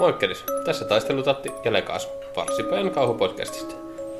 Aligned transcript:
Moikkelis, 0.00 0.44
tässä 0.64 0.84
taistelutatti 0.84 1.52
ja 1.64 1.72
Lekas, 1.72 2.08
Varsipäin 2.36 2.90
kauhupodcastista. 2.90 3.74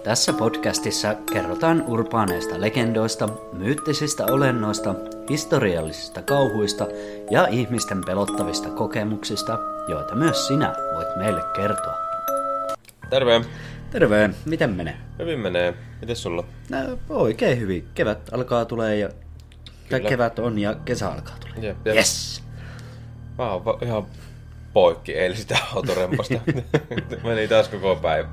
Tässä 0.05 0.33
podcastissa 0.33 1.15
kerrotaan 1.33 1.85
urbaaneista 1.87 2.61
legendoista, 2.61 3.29
myyttisistä 3.53 4.25
olennoista, 4.27 4.95
historiallisista 5.31 6.23
kauhuista 6.23 6.87
ja 7.31 7.47
ihmisten 7.47 8.01
pelottavista 8.07 8.71
kokemuksista, 8.71 9.59
joita 9.89 10.15
myös 10.15 10.47
sinä 10.47 10.75
voit 10.95 11.17
meille 11.17 11.41
kertoa. 11.57 11.95
Terve, 13.11 13.41
Terve, 13.91 14.31
miten 14.45 14.71
menee? 14.71 14.97
hyvin 15.19 15.39
menee. 15.39 15.75
Mites 16.01 16.23
sulla? 16.23 16.45
No, 16.71 16.79
oikein 17.09 17.61
hyvin. 17.61 17.89
Kevät 17.95 18.19
alkaa 18.33 18.65
tulee 18.65 18.97
ja... 18.97 19.09
Tai 19.09 20.01
Kyllä. 20.01 20.09
kevät 20.09 20.39
on 20.39 20.59
ja 20.59 20.75
kesä 20.85 21.09
alkaa 21.09 21.37
tulee. 21.41 21.69
Jep, 21.69 21.87
jep. 21.87 21.97
Yes! 21.97 22.43
Mä 23.39 23.53
oon 23.53 23.65
va- 23.65 23.79
ihan 23.83 24.07
poikki 24.75 25.13
eilisestä 25.13 25.59
autorempasta. 25.75 26.35
Meni 27.25 27.49
taas 27.49 27.69
koko 27.69 27.97
päivä. 27.97 28.29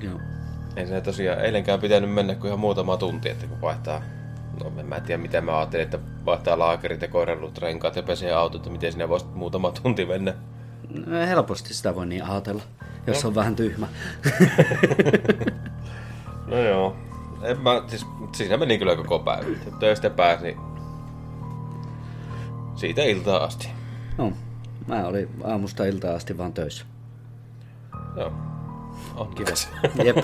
Joo. 0.00 0.20
Ei 0.76 0.86
se 0.86 1.00
tosiaan 1.00 1.40
eilenkään 1.40 1.80
pitänyt 1.80 2.10
mennä 2.10 2.34
kuin 2.34 2.46
ihan 2.46 2.60
muutama 2.60 2.96
tunti, 2.96 3.28
että 3.28 3.46
kun 3.46 3.60
vaihtaa... 3.60 4.02
No 4.60 4.72
en 4.80 4.86
mä 4.86 5.00
tiedä 5.00 5.22
mitä 5.22 5.40
mä 5.40 5.58
ajattelin, 5.58 5.84
että 5.84 5.98
vaihtaa 6.24 6.58
laakerit 6.58 7.02
ja 7.02 7.08
koirannut 7.08 7.58
renkaat 7.58 7.96
ja 7.96 8.02
pesee 8.02 8.32
autot, 8.32 8.60
että 8.60 8.70
miten 8.70 8.92
sinä 8.92 9.08
voisit 9.08 9.34
muutama 9.34 9.72
tunti 9.82 10.04
mennä. 10.04 10.34
No, 11.06 11.26
helposti 11.26 11.74
sitä 11.74 11.94
voi 11.94 12.06
niin 12.06 12.24
ajatella, 12.24 12.62
jos 13.06 13.24
on 13.24 13.34
vähän 13.34 13.56
tyhmä. 13.56 13.88
No 16.46 16.58
joo. 16.58 16.96
En 17.42 17.60
mä, 17.60 17.82
siis, 17.86 18.06
siinä 18.32 18.56
meni 18.56 18.78
kyllä 18.78 18.96
koko 18.96 19.18
päivä. 19.18 19.46
Töistä 19.80 20.10
pääsi 20.10 20.56
siitä 22.76 23.02
iltaa 23.02 23.44
asti. 23.44 23.68
no, 24.18 24.32
mä 24.86 25.06
olin 25.06 25.28
aamusta 25.44 25.84
iltaan 25.84 26.16
asti 26.16 26.38
vaan 26.38 26.52
töissä. 26.52 26.84
Joo. 28.16 28.32
On 29.16 29.34
kiva. 29.34 29.50
Jep. 30.04 30.16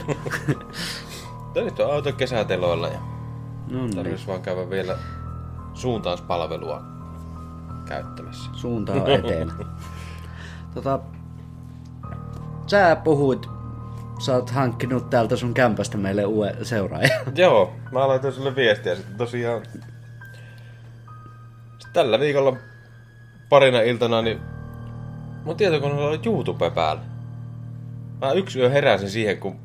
Nyt 1.54 1.80
on 1.80 1.92
auto 1.92 2.12
kesäteloilla 2.12 2.88
ja 2.88 2.98
No 3.70 3.78
niin. 3.82 3.96
tarvitsisi 3.96 4.27
vaan 4.27 4.42
käydä 4.42 4.70
vielä 4.70 4.98
suuntauspalvelua 5.74 6.82
käyttämässä. 7.88 8.50
Suunta 8.52 8.92
on 8.92 9.10
eteen. 9.10 9.52
tota, 10.74 11.00
sä 12.66 12.97
puhuit, 13.04 13.47
sä 14.19 14.34
oot 14.34 14.50
hankkinut 14.50 15.10
täältä 15.10 15.36
sun 15.36 15.54
kämpästä 15.54 15.98
meille 15.98 16.24
uuden 16.24 16.64
seuraajan. 16.64 17.10
Joo, 17.36 17.72
mä 17.92 18.08
laitoin 18.08 18.32
sulle 18.32 18.56
viestiä 18.56 18.94
sitten 18.94 19.16
tosiaan. 19.16 19.62
Sitten 19.64 19.92
tällä 21.92 22.20
viikolla 22.20 22.56
parina 23.48 23.80
iltana, 23.80 24.22
niin 24.22 24.41
mun 25.44 25.56
tietokoneella 25.56 26.08
oli 26.08 26.20
YouTube 26.26 26.70
päällä. 26.70 27.02
Mä 28.20 28.32
yksi 28.32 28.58
yö 28.60 28.70
heräsin 28.70 29.10
siihen, 29.10 29.38
kun 29.38 29.56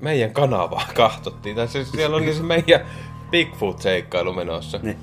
meidän 0.00 0.30
kanavaa 0.32 0.86
kahtottiin. 0.94 1.56
Tai 1.56 1.68
siis 1.68 1.90
siellä 1.92 2.16
oli 2.16 2.34
se 2.34 2.42
meidän 2.42 2.80
Bigfoot-seikkailu 3.30 4.32
menossa. 4.32 4.80
Niin. 4.82 4.96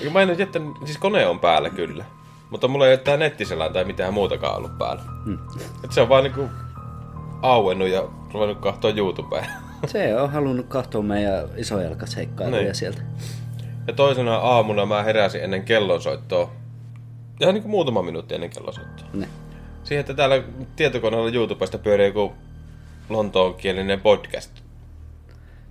Mä 0.12 0.22
en 0.22 0.38
jättänyt, 0.38 0.76
siis 0.84 0.98
kone 0.98 1.26
on 1.26 1.40
päällä 1.40 1.70
kyllä. 1.70 2.04
Mutta 2.50 2.68
mulla 2.68 2.86
ei 2.86 2.92
ole 2.92 2.98
tää 2.98 3.16
nettiselään 3.16 3.72
tai 3.72 3.84
mitään 3.84 4.14
muutakaan 4.14 4.56
ollut 4.56 4.78
päällä. 4.78 5.02
Hmm. 5.24 5.38
Et 5.84 5.92
se 5.92 6.00
on 6.00 6.08
vaan 6.08 6.24
niinku 6.24 6.48
auennut 7.42 7.88
ja 7.88 8.02
ruvennut 8.34 8.58
kahtoa 8.58 8.90
YouTubeen. 8.90 9.46
Se 9.86 10.20
on 10.20 10.30
halunnut 10.32 10.66
katsoa 10.68 11.02
meidän 11.02 11.48
isojalkaseikkailuja 11.56 12.62
Niin. 12.62 12.74
sieltä. 12.74 13.02
Ja 13.86 13.92
toisena 13.92 14.36
aamuna 14.36 14.86
mä 14.86 15.02
heräsin 15.02 15.44
ennen 15.44 15.62
kellonsoittoa. 15.64 16.50
Ihan 17.40 17.54
niinku 17.54 17.68
muutama 17.68 18.02
minuutti 18.02 18.34
ennen 18.34 18.50
kellonsoittoa. 18.50 19.08
Ne. 19.12 19.28
Siihen, 19.84 20.00
että 20.00 20.14
täällä 20.14 20.42
tietokoneella 20.76 21.30
YouTubesta 21.30 21.78
pyörii 21.78 22.06
joku 22.06 22.32
lontoonkielinen 23.08 24.00
podcast. 24.00 24.50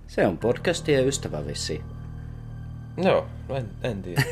Se 0.06 0.26
on 0.26 0.38
podcastien 0.38 1.08
ystävä 1.08 1.46
vissiin. 1.46 1.82
Joo, 2.96 3.26
no 3.48 3.56
en, 3.56 3.70
en 3.82 4.02
tiedä. 4.02 4.22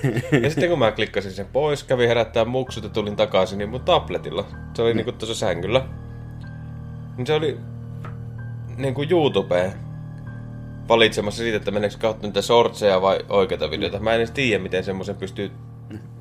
ja 0.42 0.50
sitten 0.50 0.68
kun 0.68 0.78
mä 0.78 0.92
klikkasin 0.92 1.32
sen 1.32 1.46
pois, 1.46 1.84
kävin 1.84 2.08
herättää 2.08 2.44
muksut 2.44 2.84
ja 2.84 2.90
tulin 2.90 3.16
takaisin, 3.16 3.58
niin 3.58 3.68
mun 3.68 3.80
tabletilla, 3.80 4.46
se 4.74 4.82
oli 4.82 4.94
niinku 4.94 5.12
tuossa 5.12 5.34
sängyllä, 5.34 5.86
niin 7.16 7.26
se 7.26 7.32
oli 7.32 7.58
niinku 8.76 9.02
YouTubeen 9.10 9.72
valitsemassa 10.88 11.42
siitä, 11.42 11.56
että 11.56 11.70
meneekö 11.70 11.96
kautta 11.98 12.26
niitä 12.26 12.42
shortseja 12.42 13.02
vai 13.02 13.20
oikeita 13.28 13.70
videoita. 13.70 13.98
Mä 13.98 14.10
en 14.12 14.16
edes 14.16 14.30
tiedä, 14.30 14.62
miten 14.62 14.84
semmoisen 14.84 15.16
pystyy, 15.16 15.50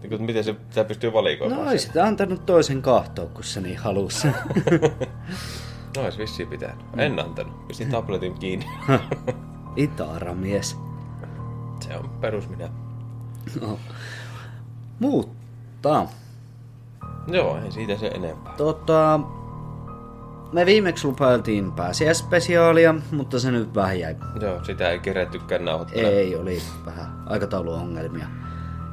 niinku, 0.02 0.18
miten 0.26 0.44
se 0.44 0.56
sitä 0.70 0.84
pystyy 0.84 1.14
valikoimaan. 1.14 1.64
No 1.64 1.70
oisit 1.70 1.98
antanut 1.98 2.46
toisen 2.46 2.82
kahtoa, 2.82 3.26
kun 3.26 3.44
se 3.44 3.62
niin 3.62 3.78
halusi. 3.78 4.28
No 5.98 6.04
ois 6.04 6.18
vissiin 6.18 6.48
pitänyt. 6.50 6.76
En 6.98 7.20
antanut. 7.20 7.68
Pistin 7.68 7.92
tabletin 7.92 8.34
kiinni. 8.34 8.66
Itara-mies. 9.76 10.78
se 11.80 11.98
on 11.98 12.10
perus 12.10 12.50
minä. 12.50 12.70
No. 13.62 13.80
Mutta, 15.00 16.06
Joo, 17.28 17.60
ei 17.66 17.72
siitä 17.72 17.98
se 17.98 18.08
enempää. 18.08 18.54
tota, 18.58 19.20
me 20.52 20.66
viimeksi 20.66 21.08
lupailtiin 21.08 21.72
pääsiäispesiaalia, 21.72 22.96
mutta 23.12 23.40
se 23.40 23.52
nyt 23.52 23.76
vähän 23.76 24.00
jäi. 24.00 24.16
Joo, 24.42 24.64
sitä 24.64 24.90
ei 24.90 25.00
kerettykään 25.00 25.66
nauhoittaa. 25.66 26.02
Ei, 26.02 26.36
oli 26.36 26.62
vähän 26.86 27.24
aikatauluongelmia. 27.26 28.28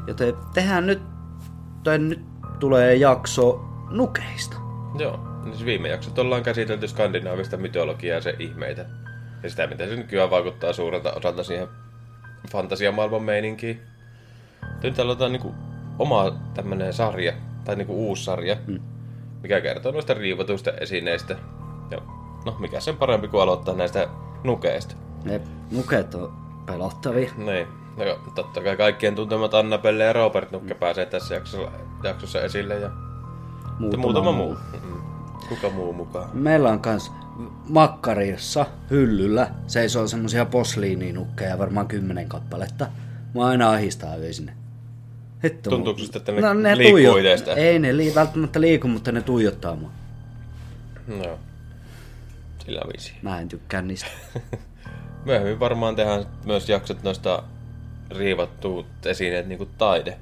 Joten 0.07 0.35
tehdään 0.55 0.87
nyt, 0.87 1.03
tai 1.85 1.99
nyt 1.99 2.21
tulee 2.59 2.95
jakso 2.95 3.65
nukeista. 3.91 4.57
Joo, 4.99 5.21
siis 5.45 5.65
viime 5.65 5.89
jaksot 5.89 6.19
ollaan 6.19 6.43
käsitelty 6.43 6.89
skandinaavista 6.89 7.57
mytologiaa 7.57 8.15
ja 8.15 8.21
sen 8.21 8.35
ihmeitä. 8.39 8.87
Ja 9.43 9.51
sitä, 9.51 9.67
miten 9.67 9.89
se 9.89 9.97
nykyään 9.97 10.31
vaikuttaa 10.31 10.73
suurelta 10.73 11.13
osalta 11.13 11.45
siihen 11.45 11.69
fantasiamaailman 12.51 13.23
meininkiin. 13.23 13.81
Nyt 14.83 14.99
aloitetaan 14.99 15.33
niinku 15.33 15.55
oma 15.99 16.33
tämmönen 16.55 16.93
sarja, 16.93 17.33
tai 17.65 17.77
niinku 17.77 18.09
uusi 18.09 18.25
sarja, 18.25 18.57
Hmm. 18.67 18.81
mikä 19.43 19.61
kertoo 19.61 19.93
noista 19.93 20.15
riivatuista 20.15 20.71
esineistä. 20.71 21.37
Ja 21.91 21.99
no, 22.47 22.57
mikä 22.59 22.81
sen 22.81 22.97
parempi 22.97 23.29
kuin 23.29 23.43
aloittaa 23.43 23.75
näistä 23.75 24.09
nukeista. 24.45 24.95
Ne 25.25 25.41
nuket 25.71 26.15
on 26.15 26.33
pelottavia. 26.67 27.31
Niin. 27.37 27.67
Ja 27.97 28.17
totta 28.35 28.63
kai 28.63 28.77
kaikkien 28.77 29.15
tuntemat 29.15 29.55
Annabelle 29.55 30.05
ja 30.05 30.13
Robert 30.13 30.51
Nukke 30.51 30.75
pääsee 30.75 31.07
tässä 31.07 31.35
jaksossa, 31.35 31.71
jaksossa 32.03 32.41
esille 32.41 32.79
ja 32.79 32.91
Muutama, 33.79 34.03
muutama, 34.03 34.33
muu. 34.33 34.57
Mm. 34.85 35.01
Kuka 35.49 35.71
muu 35.71 35.93
mukaan? 35.93 36.31
Meillä 36.33 36.69
on 36.71 36.81
kans 36.81 37.13
makkarissa 37.69 38.67
hyllyllä 38.91 39.51
seisoo 39.67 40.07
semmosia 40.07 40.45
posliininukkeja, 40.47 41.59
varmaan 41.59 41.89
kymmenen 41.89 42.29
kappaletta. 42.29 42.87
Mä 43.35 43.47
aina 43.47 43.71
ahistaa 43.71 44.15
öisin 44.15 44.47
ne. 44.47 44.53
Hitto. 45.45 45.71
Tuntuuko 45.71 45.99
susta, 45.99 46.19
että 46.19 46.33
ne 46.33 46.41
no, 46.41 46.55
ne 46.55 46.79
liikkuu 46.79 46.99
tuijot-? 46.99 47.57
Ei 47.59 47.79
ne 47.79 47.97
li- 47.97 48.15
välttämättä 48.15 48.61
liiku, 48.61 48.89
mutta 48.89 49.13
ne 49.13 49.23
tuijottaa 49.23 49.77
mua. 49.77 49.91
No. 51.07 51.39
Sillä 52.65 52.81
viisi. 52.93 53.13
Mä 53.23 53.41
en 53.41 53.49
tykkää 53.49 53.83
niistä. 53.83 54.07
Myöhemmin 55.25 55.61
varmaan 55.61 55.97
tehdään 55.97 56.27
myös 56.45 56.69
jaksot 56.69 57.03
noista 57.03 57.43
riivattuut 58.11 58.87
esineet 59.07 59.47
niinku 59.47 59.67
taide. 59.79 60.19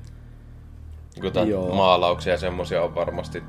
Niinku 1.17 1.39
Joo. 1.39 1.75
Maalauksia 1.75 2.33
ja 2.33 2.39
semmosia 2.39 2.83
on 2.83 2.95
varmasti 2.95 3.43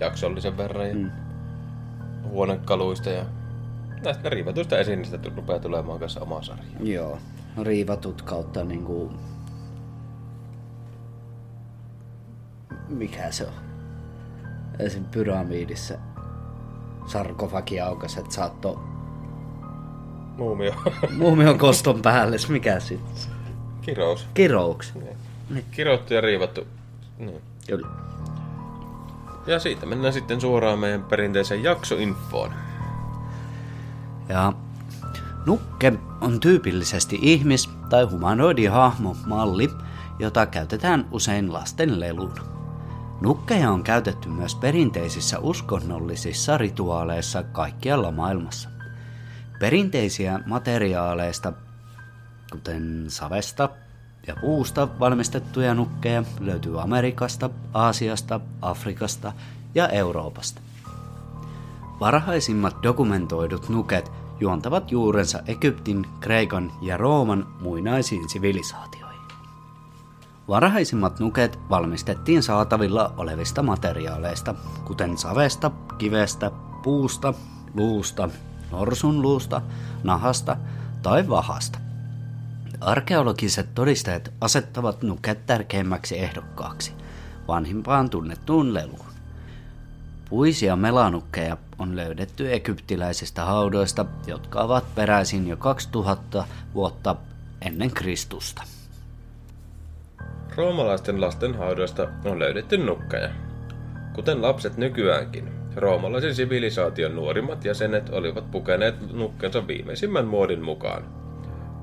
jaksollisen 0.00 0.56
verran. 0.56 0.88
Ja 0.88 0.94
Mm. 0.94 1.10
Huonekaluista 2.28 3.10
ja 3.10 3.24
näistä 4.04 4.28
riivatuista 4.28 4.78
esineistä 4.78 5.18
rupeaa 5.36 5.58
tulemaan 5.58 5.98
kanssa 5.98 6.20
oma 6.20 6.42
sarja. 6.42 6.64
Joo. 6.80 7.18
Riivatut 7.62 8.22
kautta 8.22 8.64
niinku... 8.64 9.12
Mikä 12.88 13.30
se 13.30 13.46
on? 13.46 13.52
Esim. 14.78 15.04
pyramiidissa 15.04 15.94
sarkofagi 17.06 17.80
aukas, 17.80 18.16
että 18.16 18.34
saattoi 18.34 18.78
Muumio. 20.36 20.74
muumion 21.18 21.58
koston 21.58 22.02
päälle. 22.02 22.36
Mikä 22.48 22.80
sitten? 22.80 23.33
Kirous. 23.84 24.26
Kirouks. 24.34 24.94
Niin. 24.94 25.64
Kirottu 25.70 26.14
ja 26.14 26.20
riivattu. 26.20 26.66
Niin. 27.18 27.42
Kyllä. 27.66 27.88
Ja 29.46 29.58
siitä 29.58 29.86
mennään 29.86 30.12
sitten 30.12 30.40
suoraan 30.40 30.78
meidän 30.78 31.02
perinteiseen 31.04 31.62
jaksoinfoon. 31.62 32.52
Ja 34.28 34.52
nukke 35.46 35.92
on 36.20 36.40
tyypillisesti 36.40 37.18
ihmis- 37.22 37.70
tai 37.88 38.04
humanoidihahmo 38.04 39.16
malli, 39.26 39.70
jota 40.18 40.46
käytetään 40.46 41.08
usein 41.10 41.52
lasten 41.52 42.00
leluna. 42.00 42.42
Nukkeja 43.20 43.70
on 43.70 43.82
käytetty 43.82 44.28
myös 44.28 44.54
perinteisissä 44.54 45.38
uskonnollisissa 45.38 46.58
rituaaleissa 46.58 47.42
kaikkialla 47.42 48.10
maailmassa. 48.10 48.68
Perinteisiä 49.60 50.40
materiaaleista, 50.46 51.52
kuten 52.54 53.04
savesta 53.08 53.68
ja 54.26 54.36
puusta 54.40 54.88
valmistettuja 55.00 55.74
nukkeja 55.74 56.24
löytyy 56.40 56.80
Amerikasta, 56.80 57.50
Aasiasta, 57.72 58.40
Afrikasta 58.62 59.32
ja 59.74 59.88
Euroopasta. 59.88 60.60
Varhaisimmat 62.00 62.76
dokumentoidut 62.82 63.68
nuket 63.68 64.12
juontavat 64.40 64.92
juurensa 64.92 65.40
Egyptin, 65.46 66.06
Kreikan 66.20 66.72
ja 66.82 66.96
Rooman 66.96 67.46
muinaisiin 67.60 68.28
sivilisaatioihin. 68.28 69.20
Varhaisimmat 70.48 71.20
nuket 71.20 71.58
valmistettiin 71.70 72.42
saatavilla 72.42 73.14
olevista 73.16 73.62
materiaaleista, 73.62 74.54
kuten 74.84 75.18
savesta, 75.18 75.70
kivestä, 75.98 76.50
puusta, 76.82 77.34
luusta, 77.74 78.28
norsunluusta, 78.72 79.62
nahasta 80.02 80.56
tai 81.02 81.28
vahasta. 81.28 81.83
Arkeologiset 82.80 83.74
todisteet 83.74 84.32
asettavat 84.40 85.02
nuket 85.02 85.46
tärkeimmäksi 85.46 86.18
ehdokkaaksi 86.18 86.92
vanhimpaan 87.48 88.10
tunnettuun 88.10 88.74
leluun. 88.74 89.14
Puisia 90.30 90.76
melanukkeja 90.76 91.56
on 91.78 91.96
löydetty 91.96 92.52
egyptiläisistä 92.52 93.44
haudoista, 93.44 94.06
jotka 94.26 94.60
ovat 94.60 94.94
peräisin 94.94 95.48
jo 95.48 95.56
2000 95.56 96.44
vuotta 96.74 97.16
ennen 97.62 97.90
Kristusta. 97.90 98.62
Roomalaisten 100.56 101.20
lasten 101.20 101.58
haudoista 101.58 102.08
on 102.24 102.38
löydetty 102.38 102.76
nukkeja. 102.76 103.28
Kuten 104.14 104.42
lapset 104.42 104.76
nykyäänkin, 104.76 105.48
roomalaisen 105.76 106.34
sivilisaation 106.34 107.14
nuorimmat 107.16 107.64
jäsenet 107.64 108.08
olivat 108.08 108.50
pukeneet 108.50 109.12
nukkensa 109.12 109.66
viimeisimmän 109.66 110.26
muodin 110.26 110.64
mukaan. 110.64 111.23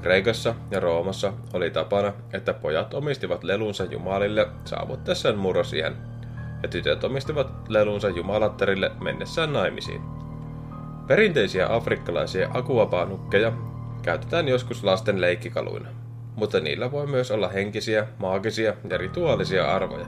Kreikassa 0.01 0.55
ja 0.71 0.79
Roomassa 0.79 1.33
oli 1.53 1.69
tapana, 1.69 2.13
että 2.33 2.53
pojat 2.53 2.93
omistivat 2.93 3.43
lelunsa 3.43 3.83
jumalille 3.83 4.47
saavuttaessaan 4.65 5.37
murrosiän, 5.37 5.97
ja 6.63 6.69
tytöt 6.69 7.03
omistivat 7.03 7.69
lelunsa 7.69 8.09
jumalattarille 8.09 8.91
mennessään 9.01 9.53
naimisiin. 9.53 10.01
Perinteisiä 11.07 11.75
afrikkalaisia 11.75 12.49
akuapaanukkeja 12.53 13.51
käytetään 14.01 14.47
joskus 14.47 14.83
lasten 14.83 15.21
leikkikaluina 15.21 15.87
mutta 16.35 16.59
niillä 16.59 16.91
voi 16.91 17.07
myös 17.07 17.31
olla 17.31 17.49
henkisiä, 17.49 18.07
maagisia 18.17 18.73
ja 18.89 18.97
rituaalisia 18.97 19.75
arvoja. 19.75 20.05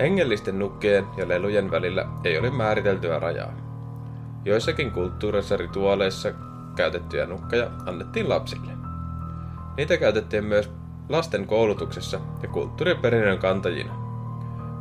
Hengellisten 0.00 0.58
nukkeen 0.58 1.04
ja 1.16 1.28
lelujen 1.28 1.70
välillä 1.70 2.06
ei 2.24 2.38
ole 2.38 2.50
määriteltyä 2.50 3.18
rajaa. 3.18 3.52
Joissakin 4.44 4.90
kulttuureissa 4.90 5.56
rituaaleissa 5.56 6.32
käytettyjä 6.76 7.26
nukkeja 7.26 7.70
annettiin 7.86 8.28
lapsille. 8.28 8.72
Niitä 9.76 9.96
käytettiin 9.96 10.44
myös 10.44 10.70
lasten 11.08 11.46
koulutuksessa 11.46 12.20
ja 12.42 12.48
kulttuuriperinnön 12.48 13.38
kantajina. 13.38 13.94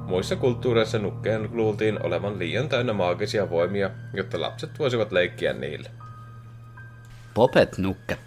Muissa 0.05 0.35
kulttuureissa 0.35 0.99
nukkeen 0.99 1.49
luultiin 1.53 2.05
olevan 2.05 2.39
liian 2.39 2.69
täynnä 2.69 2.93
maagisia 2.93 3.49
voimia, 3.49 3.89
jotta 4.13 4.41
lapset 4.41 4.79
voisivat 4.79 5.11
leikkiä 5.11 5.53
niille. 5.53 5.89
Popet-nukke 7.33 8.17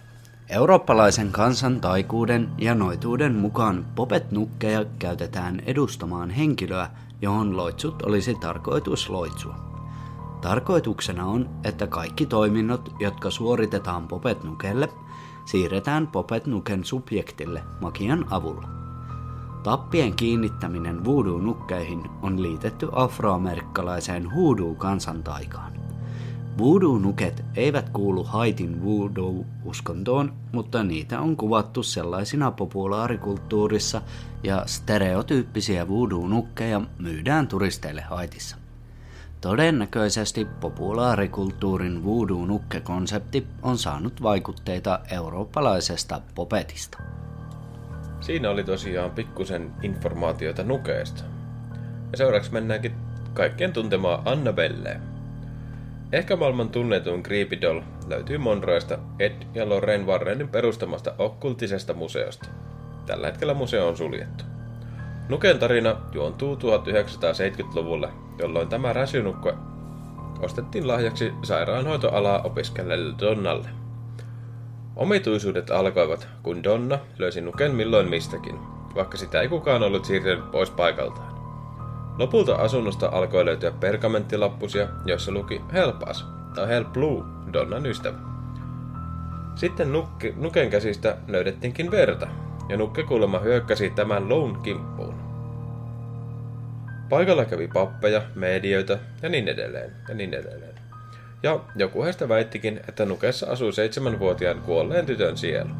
Eurooppalaisen 0.49 1.32
kansan 1.32 1.81
taikuuden 1.81 2.49
ja 2.58 2.75
noituuden 2.75 3.34
mukaan 3.34 3.87
popet-nukkeja 3.94 4.84
käytetään 4.99 5.61
edustamaan 5.66 6.31
henkilöä, 6.31 6.90
johon 7.22 7.56
loitsut 7.56 8.02
olisi 8.02 8.34
tarkoitus 8.34 9.11
loitsua. 9.11 9.74
Tarkoituksena 10.44 11.26
on, 11.26 11.50
että 11.64 11.87
kaikki 11.87 12.26
toiminnot, 12.26 12.94
jotka 13.00 13.31
suoritetaan 13.31 14.08
popet-nukelle, 14.08 14.88
siirretään 15.44 16.06
popet-nuken 16.06 16.85
subjektille 16.85 17.62
magian 17.81 18.26
avulla. 18.31 18.69
Tappien 19.62 20.14
kiinnittäminen 20.14 21.05
voodoo-nukkeihin 21.05 22.11
on 22.23 22.43
liitetty 22.43 22.88
afroamerikkalaiseen 22.93 24.31
hoodoo-kansantaikaan. 24.31 25.73
Voodoo-nuket 26.58 27.44
eivät 27.56 27.88
kuulu 27.88 28.25
Haitin 28.25 28.85
voodoo-uskontoon, 28.85 30.32
mutta 30.52 30.85
niitä 30.85 31.20
on 31.20 31.37
kuvattu 31.37 31.82
sellaisina 31.82 32.50
populaarikulttuurissa 32.50 34.02
ja 34.43 34.62
stereotyyppisiä 34.67 35.88
voodoo-nukkeja 35.88 36.81
myydään 36.99 37.49
turisteille 37.49 38.02
Haitissa. 38.02 38.63
Todennäköisesti 39.44 40.46
populaarikulttuurin 40.61 42.05
voodoo-nukke-konsepti 42.05 43.46
on 43.62 43.79
saanut 43.79 44.23
vaikutteita 44.23 45.00
eurooppalaisesta 45.11 46.20
popetista. 46.35 46.99
Siinä 48.20 48.50
oli 48.50 48.64
tosiaan 48.64 49.11
pikkusen 49.11 49.73
informaatiota 49.82 50.62
nukeesta. 50.62 51.25
Ja 52.12 52.19
seuraavaksi 52.19 52.52
mennäänkin 52.52 52.93
kaikkien 53.35 53.73
tuntemaan 53.73 54.23
Annabelleen. 54.25 55.00
Ehkä 56.12 56.37
maailman 56.37 56.69
tunnetuin 56.69 57.23
Creepy 57.23 57.61
Doll 57.61 57.81
löytyy 58.06 58.38
Monroesta 58.38 58.99
Ed 59.19 59.43
ja 59.55 59.69
Lorraine 59.69 60.05
Warrenin 60.05 60.49
perustamasta 60.49 61.14
okkultisesta 61.19 61.94
museosta. 61.94 62.49
Tällä 63.06 63.26
hetkellä 63.26 63.55
museo 63.55 63.88
on 63.88 63.97
suljettu. 63.97 64.44
Nuken 65.29 65.58
tarina 65.58 65.97
juontuu 66.12 66.55
1970-luvulle, 66.55 68.24
jolloin 68.39 68.69
tämä 68.69 68.93
räsynukko 68.93 69.53
ostettiin 70.41 70.89
lahjaksi 70.89 71.33
sairaanhoitoalaa 71.43 72.43
opiskelleelle 72.43 73.15
Donnalle. 73.21 73.69
Omituisuudet 74.97 75.71
alkoivat, 75.71 76.29
kun 76.43 76.63
Donna 76.63 76.99
löysi 77.19 77.41
nuken 77.41 77.75
milloin 77.75 78.09
mistäkin, 78.09 78.59
vaikka 78.95 79.17
sitä 79.17 79.41
ei 79.41 79.49
kukaan 79.49 79.83
ollut 79.83 80.05
siirtynyt 80.05 80.51
pois 80.51 80.71
paikaltaan. 80.71 81.35
Lopulta 82.19 82.55
asunnosta 82.55 83.09
alkoi 83.13 83.45
löytyä 83.45 83.71
pergamenttilappusia, 83.71 84.89
joissa 85.05 85.33
luki 85.33 85.61
Help 85.73 85.97
us 86.11 86.27
tai 86.55 86.69
Help 86.69 86.93
Blue, 86.93 87.25
Donnan 87.53 87.87
ystävä. 87.87 88.19
Sitten 89.55 89.93
nukke, 89.93 90.35
Nuken 90.37 90.71
käsistä 90.71 91.17
löydettiinkin 91.29 91.91
verta, 91.91 92.27
ja 92.69 92.77
Nukke 92.77 93.03
kuulemma 93.03 93.39
hyökkäsi 93.39 93.91
tämän 93.91 94.29
Loun 94.29 94.59
kimppuun. 94.63 95.24
Paikalla 97.09 97.45
kävi 97.45 97.69
pappeja, 97.69 98.23
medioita 98.35 98.99
ja 99.23 99.29
niin 99.29 99.49
edelleen 99.49 99.93
ja 100.09 100.15
niin 100.15 100.35
edelleen. 100.35 100.75
Ja 101.43 101.61
joku 101.77 102.03
heistä 102.03 102.29
väittikin, 102.29 102.81
että 102.89 103.05
Nukessa 103.05 103.47
asuu 103.47 103.73
seitsemänvuotiaan 103.73 104.61
kuolleen 104.61 105.06
tytön 105.06 105.37
sielu. 105.37 105.71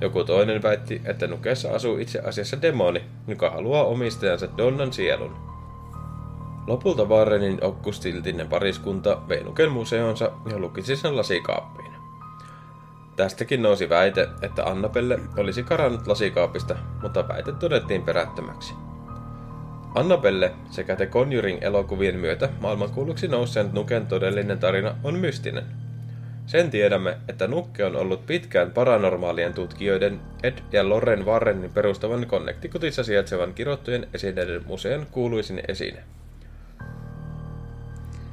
Joku 0.00 0.24
toinen 0.24 0.62
väitti, 0.62 1.02
että 1.04 1.26
Nukessa 1.26 1.70
asuu 1.70 1.98
itse 1.98 2.18
asiassa 2.18 2.62
demoni, 2.62 3.04
joka 3.28 3.50
haluaa 3.50 3.84
omistajansa 3.84 4.48
Donnan 4.56 4.92
sielun. 4.92 5.36
Lopulta 6.66 7.04
Warrenin 7.04 7.64
okkustiltinen 7.64 8.48
pariskunta 8.48 9.22
vei 9.28 9.44
Nuken 9.44 9.70
museonsa 9.72 10.32
ja 10.50 10.58
lukisi 10.58 10.96
sen 10.96 11.16
lasikaappiin. 11.16 11.92
Tästäkin 13.16 13.62
nousi 13.62 13.88
väite, 13.88 14.28
että 14.42 14.64
Annabelle 14.64 15.18
olisi 15.36 15.62
karannut 15.62 16.06
lasikaapista, 16.06 16.76
mutta 17.02 17.28
väite 17.28 17.52
todettiin 17.52 18.02
perättömäksi. 18.02 18.74
Annabelle 19.94 20.52
sekä 20.70 20.96
The 20.96 21.06
Conjuring-elokuvien 21.06 22.16
myötä 22.16 22.48
maailmankuuluksi 22.60 23.28
nousseen 23.28 23.70
Nuken 23.72 24.06
todellinen 24.06 24.58
tarina 24.58 24.94
on 25.04 25.18
mystinen. 25.18 25.64
Sen 26.46 26.70
tiedämme, 26.70 27.16
että 27.28 27.46
Nukke 27.46 27.84
on 27.84 27.96
ollut 27.96 28.26
pitkään 28.26 28.70
paranormaalien 28.70 29.54
tutkijoiden 29.54 30.20
Ed 30.42 30.58
ja 30.72 30.88
Loren 30.88 31.26
Warrenin 31.26 31.72
perustavan 31.72 32.26
Connecticutissa 32.26 33.04
sijaitsevan 33.04 33.54
kirottujen 33.54 34.06
esineiden 34.14 34.66
museon 34.66 35.06
kuuluisin 35.10 35.60
esine. 35.68 36.02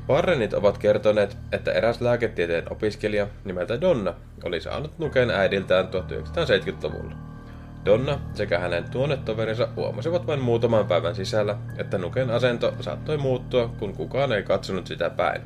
Warrenit 0.10 0.54
ovat 0.54 0.78
kertoneet, 0.78 1.38
että 1.52 1.72
eräs 1.72 2.02
lääketieteen 2.02 2.72
opiskelija 2.72 3.28
nimeltä 3.46 3.82
Donna 3.82 4.14
oli 4.44 4.62
saanut 4.62 5.00
Nuken 5.00 5.32
äidiltään 5.32 5.86
1970-luvulla. 5.86 7.29
Donna 7.90 8.20
sekä 8.34 8.60
hänen 8.60 8.90
tuonnetoverinsa 8.92 9.68
huomasivat 9.76 10.28
vain 10.28 10.40
muutaman 10.40 10.88
päivän 10.88 11.16
sisällä, 11.16 11.58
että 11.78 11.98
Nuken 11.98 12.30
asento 12.30 12.74
saattoi 12.80 13.18
muuttua, 13.18 13.68
kun 13.80 13.94
kukaan 13.94 14.32
ei 14.32 14.44
katsonut 14.44 14.88
sitä 14.88 15.10
päin. 15.10 15.42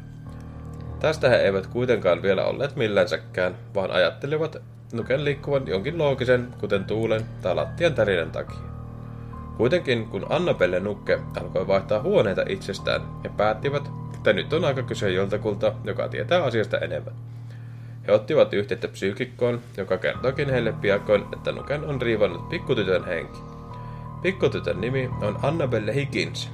Tästä 1.00 1.30
he 1.30 1.36
eivät 1.36 1.68
kuitenkaan 1.68 2.22
vielä 2.22 2.46
olleet 2.46 2.76
millänsäkään, 2.76 3.56
vaan 3.76 3.92
ajattelivat 3.92 4.62
Nuken 4.94 5.26
liikkuvan 5.26 5.68
jonkin 5.68 5.98
loogisen, 5.98 6.48
kuten 6.60 6.86
tuulen 6.86 7.22
tai 7.42 7.56
lattian 7.56 7.94
tärinän 7.94 8.32
takia. 8.32 8.74
Kuitenkin 9.58 10.08
kun 10.08 10.26
Annabelle 10.30 10.80
Nukke 10.80 11.20
alkoi 11.42 11.68
vaihtaa 11.68 12.02
huoneita 12.02 12.44
itsestään, 12.50 13.02
he 13.24 13.30
päättivät, 13.38 13.90
että 14.16 14.34
nyt 14.34 14.54
on 14.54 14.66
aika 14.66 14.84
kysyä 14.84 15.10
joltakulta, 15.10 15.74
joka 15.84 16.08
tietää 16.08 16.44
asiasta 16.44 16.78
enemmän. 16.78 17.14
He 18.08 18.12
ottivat 18.12 18.54
yhteyttä 18.54 18.88
psyykikkoon, 18.88 19.62
joka 19.78 19.98
kertoikin 19.98 20.50
heille 20.50 20.74
piakkoin, 20.82 21.26
että 21.34 21.52
Nuken 21.52 21.84
on 21.84 22.02
riivannut 22.02 22.50
pikkutytön 22.50 23.06
henki. 23.06 23.40
Pikkutytön 24.22 24.82
nimi 24.82 25.10
on 25.22 25.40
Annabelle 25.42 25.96
Higgins, 25.96 26.52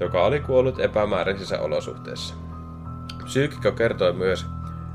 joka 0.00 0.24
oli 0.24 0.40
kuollut 0.40 0.80
epämääräisissä 0.80 1.60
olosuhteissa. 1.60 2.34
Psyykikko 3.24 3.72
kertoi 3.72 4.12
myös, 4.12 4.46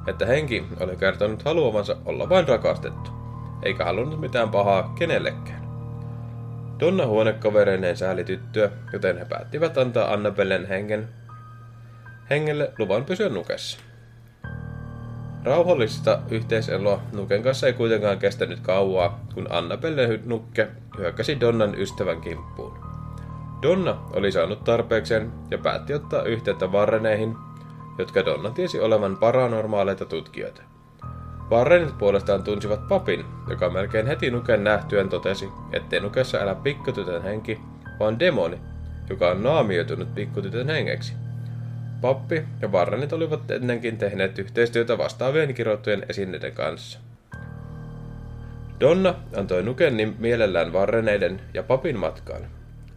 että 0.07 0.25
henki 0.25 0.63
oli 0.79 0.95
kertonut 0.95 1.45
haluavansa 1.45 1.97
olla 2.05 2.29
vain 2.29 2.47
rakastettu. 2.47 3.11
eikä 3.63 3.85
halunnut 3.85 4.19
mitään 4.19 4.49
pahaa 4.49 4.93
kenellekään. 4.99 5.69
Donna 6.79 7.05
huonekavereineen 7.05 7.97
sääli 7.97 8.23
tyttöä, 8.23 8.69
joten 8.93 9.17
he 9.17 9.25
päättivät 9.25 9.77
antaa 9.77 10.13
Annabellen 10.13 10.67
hengen 10.67 11.09
hengelle 12.29 12.73
luvan 12.77 13.05
pysyä 13.05 13.29
nukessa. 13.29 13.88
Rauhallista 15.43 16.19
yhteiseloa 16.31 17.01
Nuken 17.13 17.43
kanssa 17.43 17.67
ei 17.67 17.73
kuitenkaan 17.73 18.19
kestänyt 18.19 18.59
kauaa, 18.59 19.19
kun 19.33 19.47
Annabelle 19.49 20.19
Nukke 20.25 20.67
hyökkäsi 20.97 21.39
Donnan 21.39 21.75
ystävän 21.79 22.21
kimppuun. 22.21 22.79
Donna 23.61 23.97
oli 24.13 24.31
saanut 24.31 24.63
tarpeekseen 24.63 25.31
ja 25.51 25.57
päätti 25.57 25.93
ottaa 25.93 26.23
yhteyttä 26.23 26.71
Varreneihin, 26.71 27.35
jotka 27.97 28.25
Donna 28.25 28.49
tiesi 28.49 28.79
olevan 28.79 29.17
paranormaaleita 29.17 30.05
tutkijoita. 30.05 30.61
Warrenit 31.51 31.97
puolestaan 31.97 32.43
tunsivat 32.43 32.87
papin, 32.87 33.25
joka 33.49 33.69
melkein 33.69 34.07
heti 34.07 34.31
Nuken 34.31 34.63
nähtyään 34.63 35.09
totesi, 35.09 35.49
ettei 35.71 35.99
Nukessa 35.99 36.39
elä 36.39 36.55
pikkutytön 36.55 37.23
henki, 37.23 37.59
vaan 37.99 38.19
demoni, 38.19 38.57
joka 39.09 39.29
on 39.29 39.43
naamioitunut 39.43 40.15
pikkutytön 40.15 40.67
hengeksi. 40.67 41.13
Pappi 42.01 42.43
ja 42.61 42.67
Warrenit 42.67 43.13
olivat 43.13 43.51
ennenkin 43.51 43.97
tehneet 43.97 44.39
yhteistyötä 44.39 44.97
vastaavien 44.97 45.53
kirjoittujen 45.53 46.05
esineiden 46.09 46.53
kanssa. 46.53 46.99
Donna 48.79 49.15
antoi 49.37 49.63
Nuken 49.63 50.15
mielellään 50.19 50.73
Warreneiden 50.73 51.41
ja 51.53 51.63
papin 51.63 51.97
matkaan. 51.97 52.41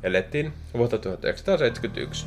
Elettiin 0.02 0.52
vuotta 0.74 0.98
1971. 0.98 2.26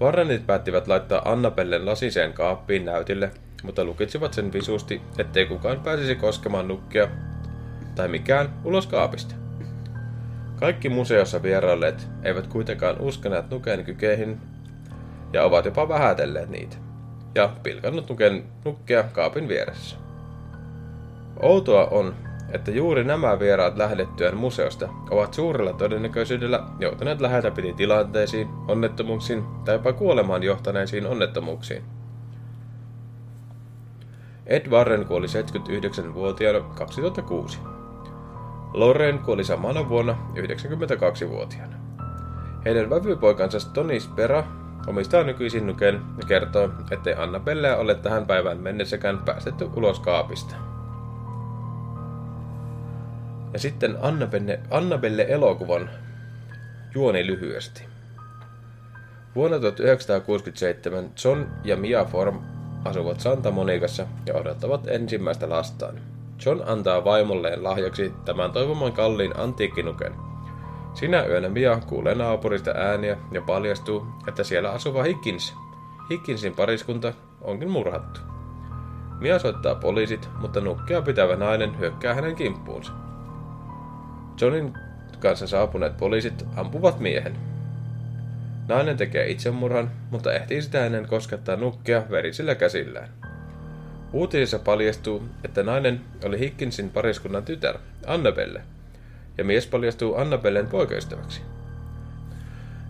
Warrenit 0.00 0.46
päättivät 0.46 0.88
laittaa 0.88 1.32
Annabellen 1.32 1.86
lasiseen 1.86 2.32
kaappiin 2.32 2.84
näytille, 2.84 3.30
mutta 3.62 3.84
lukitsivat 3.84 4.34
sen 4.34 4.52
visusti, 4.52 5.00
ettei 5.18 5.46
kukaan 5.46 5.80
pääsisi 5.80 6.14
koskemaan 6.14 6.68
nukkia 6.68 7.08
tai 7.94 8.08
mikään 8.08 8.48
ulos 8.64 8.86
kaapista. 8.86 9.34
Kaikki 10.56 10.88
museossa 10.88 11.42
vierailleet 11.42 12.08
eivät 12.22 12.46
kuitenkaan 12.46 13.00
uskoneet 13.00 13.50
nuken 13.50 13.84
kykeihin 13.84 14.40
ja 15.32 15.44
ovat 15.44 15.64
jopa 15.64 15.88
vähätelleet 15.88 16.48
niitä 16.48 16.76
ja 17.34 17.50
pilkannut 17.62 18.08
nuken 18.08 18.44
nukkia 18.64 19.02
kaapin 19.02 19.48
vieressä. 19.48 19.96
Outoa 21.42 21.86
on, 21.86 22.14
että 22.50 22.70
juuri 22.70 23.04
nämä 23.04 23.38
vieraat 23.38 23.76
lähdettyään 23.76 24.36
museosta 24.36 24.88
ovat 25.10 25.34
suurella 25.34 25.72
todennäköisyydellä 25.72 26.64
joutuneet 26.80 27.20
läheltä 27.20 27.50
piti 27.50 27.72
tilanteisiin, 27.72 28.48
onnettomuuksiin 28.68 29.44
tai 29.64 29.74
jopa 29.74 29.92
kuolemaan 29.92 30.42
johtaneisiin 30.42 31.06
onnettomuuksiin. 31.06 31.82
Ed 34.46 34.70
Warren 34.70 35.06
kuoli 35.06 35.26
79-vuotiaana 35.26 36.60
2006. 36.60 37.58
Lorraine 38.72 39.18
kuoli 39.18 39.44
samana 39.44 39.88
vuonna 39.88 40.18
92-vuotiaana. 40.34 41.76
Heidän 42.64 42.90
vävypoikansa 42.90 43.70
Tony 43.72 44.00
Spera 44.00 44.44
omistaa 44.88 45.24
nykyisin 45.24 45.66
nuken 45.66 45.94
ja 45.94 46.26
kertoo, 46.28 46.70
ettei 46.90 47.14
Annabellea 47.14 47.76
ole 47.76 47.94
tähän 47.94 48.26
päivään 48.26 48.58
mennessäkään 48.58 49.18
päästetty 49.18 49.68
ulos 49.76 50.00
kaapista. 50.00 50.54
Ja 53.52 53.58
sitten 53.58 53.98
Annabelle, 54.00 54.60
Annabelle-elokuvan 54.70 55.90
juoni 56.94 57.26
lyhyesti. 57.26 57.84
Vuonna 59.34 59.58
1967 59.58 61.10
John 61.24 61.46
ja 61.64 61.76
Mia 61.76 62.04
Form 62.04 62.40
asuvat 62.84 63.20
Santa 63.20 63.50
Monicassa 63.50 64.06
ja 64.26 64.34
odottavat 64.34 64.86
ensimmäistä 64.86 65.48
lastaan. 65.48 66.00
John 66.46 66.62
antaa 66.66 67.04
vaimolleen 67.04 67.64
lahjaksi 67.64 68.12
tämän 68.24 68.52
toivoman 68.52 68.92
kalliin 68.92 69.40
antiikkinuken. 69.40 70.27
Sinä 70.98 71.26
yönä 71.26 71.48
Mia 71.48 71.80
kuulee 71.86 72.14
naapurista 72.14 72.70
ääniä 72.70 73.16
ja 73.32 73.42
paljastuu, 73.42 74.06
että 74.28 74.44
siellä 74.44 74.70
asuva 74.70 75.02
Higgins, 75.02 75.54
Higginsin 76.10 76.54
pariskunta, 76.54 77.12
onkin 77.40 77.70
murhattu. 77.70 78.20
Mia 79.20 79.38
soittaa 79.38 79.74
poliisit, 79.74 80.28
mutta 80.40 80.60
nukkea 80.60 81.02
pitävä 81.02 81.36
nainen 81.36 81.78
hyökkää 81.78 82.14
hänen 82.14 82.36
kimppuunsa. 82.36 82.92
Johnin 84.40 84.72
kanssa 85.18 85.46
saapuneet 85.46 85.96
poliisit 85.96 86.44
ampuvat 86.56 87.00
miehen. 87.00 87.36
Nainen 88.68 88.96
tekee 88.96 89.30
itsemurhan, 89.30 89.90
mutta 90.10 90.32
ehtii 90.32 90.62
sitä 90.62 90.86
ennen 90.86 91.08
koskettaa 91.08 91.56
nukkea 91.56 92.02
verisillä 92.10 92.54
käsillään. 92.54 93.08
Uutisissa 94.12 94.58
paljastuu, 94.58 95.22
että 95.44 95.62
nainen 95.62 96.00
oli 96.24 96.38
Hickinsin 96.38 96.90
pariskunnan 96.90 97.44
tytär, 97.44 97.78
Annabelle, 98.06 98.62
ja 99.38 99.44
mies 99.44 99.66
paljastuu 99.66 100.16
Annabellen 100.16 100.66
poikaystäväksi. 100.66 101.42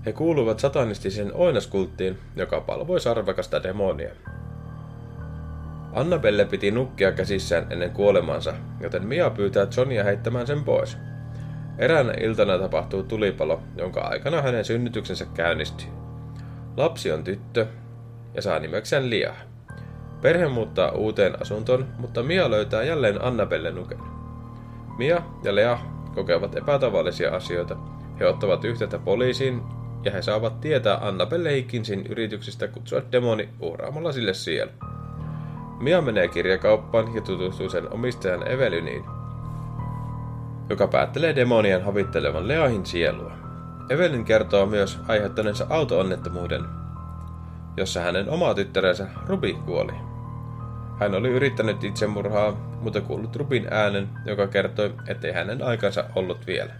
He 0.06 0.12
kuuluvat 0.12 0.58
satanistisen 0.58 1.30
oinaskulttiin, 1.34 2.18
joka 2.36 2.60
palvoi 2.60 3.00
sarvakasta 3.00 3.62
demonia. 3.62 4.10
Annabelle 5.92 6.44
piti 6.44 6.70
nukkia 6.70 7.12
käsissään 7.12 7.66
ennen 7.70 7.90
kuolemansa, 7.90 8.54
joten 8.80 9.06
Mia 9.06 9.30
pyytää 9.30 9.66
Johnia 9.76 10.04
heittämään 10.04 10.46
sen 10.46 10.64
pois. 10.64 10.98
Eräänä 11.78 12.12
iltana 12.12 12.58
tapahtuu 12.58 13.02
tulipalo, 13.02 13.62
jonka 13.76 14.00
aikana 14.00 14.42
hänen 14.42 14.64
synnytyksensä 14.64 15.26
käynnistyy. 15.34 15.88
Lapsi 16.76 17.12
on 17.12 17.24
tyttö 17.24 17.66
ja 18.34 18.42
saa 18.42 18.58
nimekseen 18.58 19.10
Lia. 19.10 19.34
Perhe 20.20 20.48
muuttaa 20.48 20.90
uuteen 20.90 21.42
asuntoon, 21.42 21.86
mutta 21.98 22.22
Mia 22.22 22.50
löytää 22.50 22.82
jälleen 22.82 23.24
Annabelle 23.24 23.70
nuken. 23.70 23.98
Mia 24.98 25.22
ja 25.42 25.54
Lea 25.54 25.78
kokevat 26.18 26.56
epätavallisia 26.56 27.36
asioita. 27.36 27.76
He 28.20 28.26
ottavat 28.26 28.64
yhteyttä 28.64 28.98
poliisiin 28.98 29.62
ja 30.04 30.12
he 30.12 30.22
saavat 30.22 30.60
tietää 30.60 30.98
Annabelle 31.00 31.52
Hickinsin 31.52 32.06
yrityksistä 32.06 32.68
kutsua 32.68 33.02
demoni 33.12 33.48
uhraamalla 33.60 34.12
sille 34.12 34.34
sielu. 34.34 34.70
Mia 35.80 36.00
menee 36.00 36.28
kirjakauppaan 36.28 37.14
ja 37.14 37.20
tutustuu 37.20 37.68
sen 37.68 37.92
omistajan 37.92 38.50
Evelyniin, 38.50 39.04
joka 40.70 40.86
päättelee 40.88 41.36
demonien 41.36 41.84
havittelevan 41.84 42.48
Leahin 42.48 42.86
sielua. 42.86 43.32
Evelyn 43.90 44.24
kertoo 44.24 44.66
myös 44.66 44.98
aiheuttaneensa 45.08 45.66
auto-onnettomuuden, 45.70 46.64
jossa 47.76 48.00
hänen 48.00 48.30
oma 48.30 48.54
tyttärensä 48.54 49.06
Ruby 49.26 49.52
kuoli. 49.52 49.92
Hän 51.00 51.14
oli 51.14 51.28
yrittänyt 51.28 51.84
itsemurhaa, 51.84 52.67
mutta 52.80 53.00
kuullut 53.00 53.36
Rubin 53.36 53.66
äänen, 53.70 54.08
joka 54.24 54.46
kertoi, 54.46 54.94
ettei 55.08 55.32
hänen 55.32 55.62
aikansa 55.62 56.04
ollut 56.14 56.46
vielä. 56.46 56.72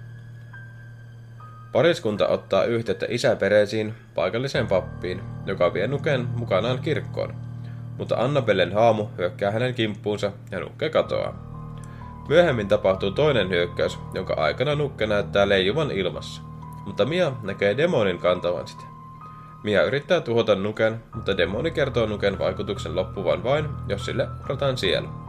Pariskunta 1.73 2.29
ottaa 2.29 2.65
yhteyttä 2.65 3.07
isäpereisiin, 3.09 3.95
paikalliseen 4.15 4.67
pappiin, 4.67 5.21
joka 5.47 5.75
vie 5.75 5.87
Nuken 5.87 6.29
mukanaan 6.37 6.79
kirkkoon, 6.79 7.35
mutta 7.99 8.17
Annabellen 8.17 8.73
haamu 8.73 9.07
hyökkää 9.19 9.51
hänen 9.51 9.75
kimppuunsa 9.75 10.33
ja 10.51 10.61
Nukke 10.61 10.91
katoaa. 10.91 11.49
Myöhemmin 12.29 12.69
tapahtuu 12.69 13.11
toinen 13.11 13.49
hyökkäys, 13.49 13.99
jonka 14.15 14.35
aikana 14.35 14.75
Nukke 14.75 15.07
näyttää 15.07 15.49
leijuvan 15.49 15.91
ilmassa, 15.91 16.43
mutta 16.87 17.05
Mia 17.05 17.33
näkee 17.43 17.77
demonin 17.77 18.19
kantavan 18.19 18.69
sitä. 18.69 18.83
Mia 19.65 19.83
yrittää 19.83 20.21
tuhota 20.21 20.55
Nuken, 20.55 21.03
mutta 21.15 21.37
demoni 21.37 21.71
kertoo 21.71 22.07
Nuken 22.07 22.39
vaikutuksen 22.39 22.97
loppuvan 22.97 23.45
vain, 23.45 23.65
jos 23.89 24.05
sille 24.05 24.29
uhrataan 24.41 24.77
sielu. 24.77 25.28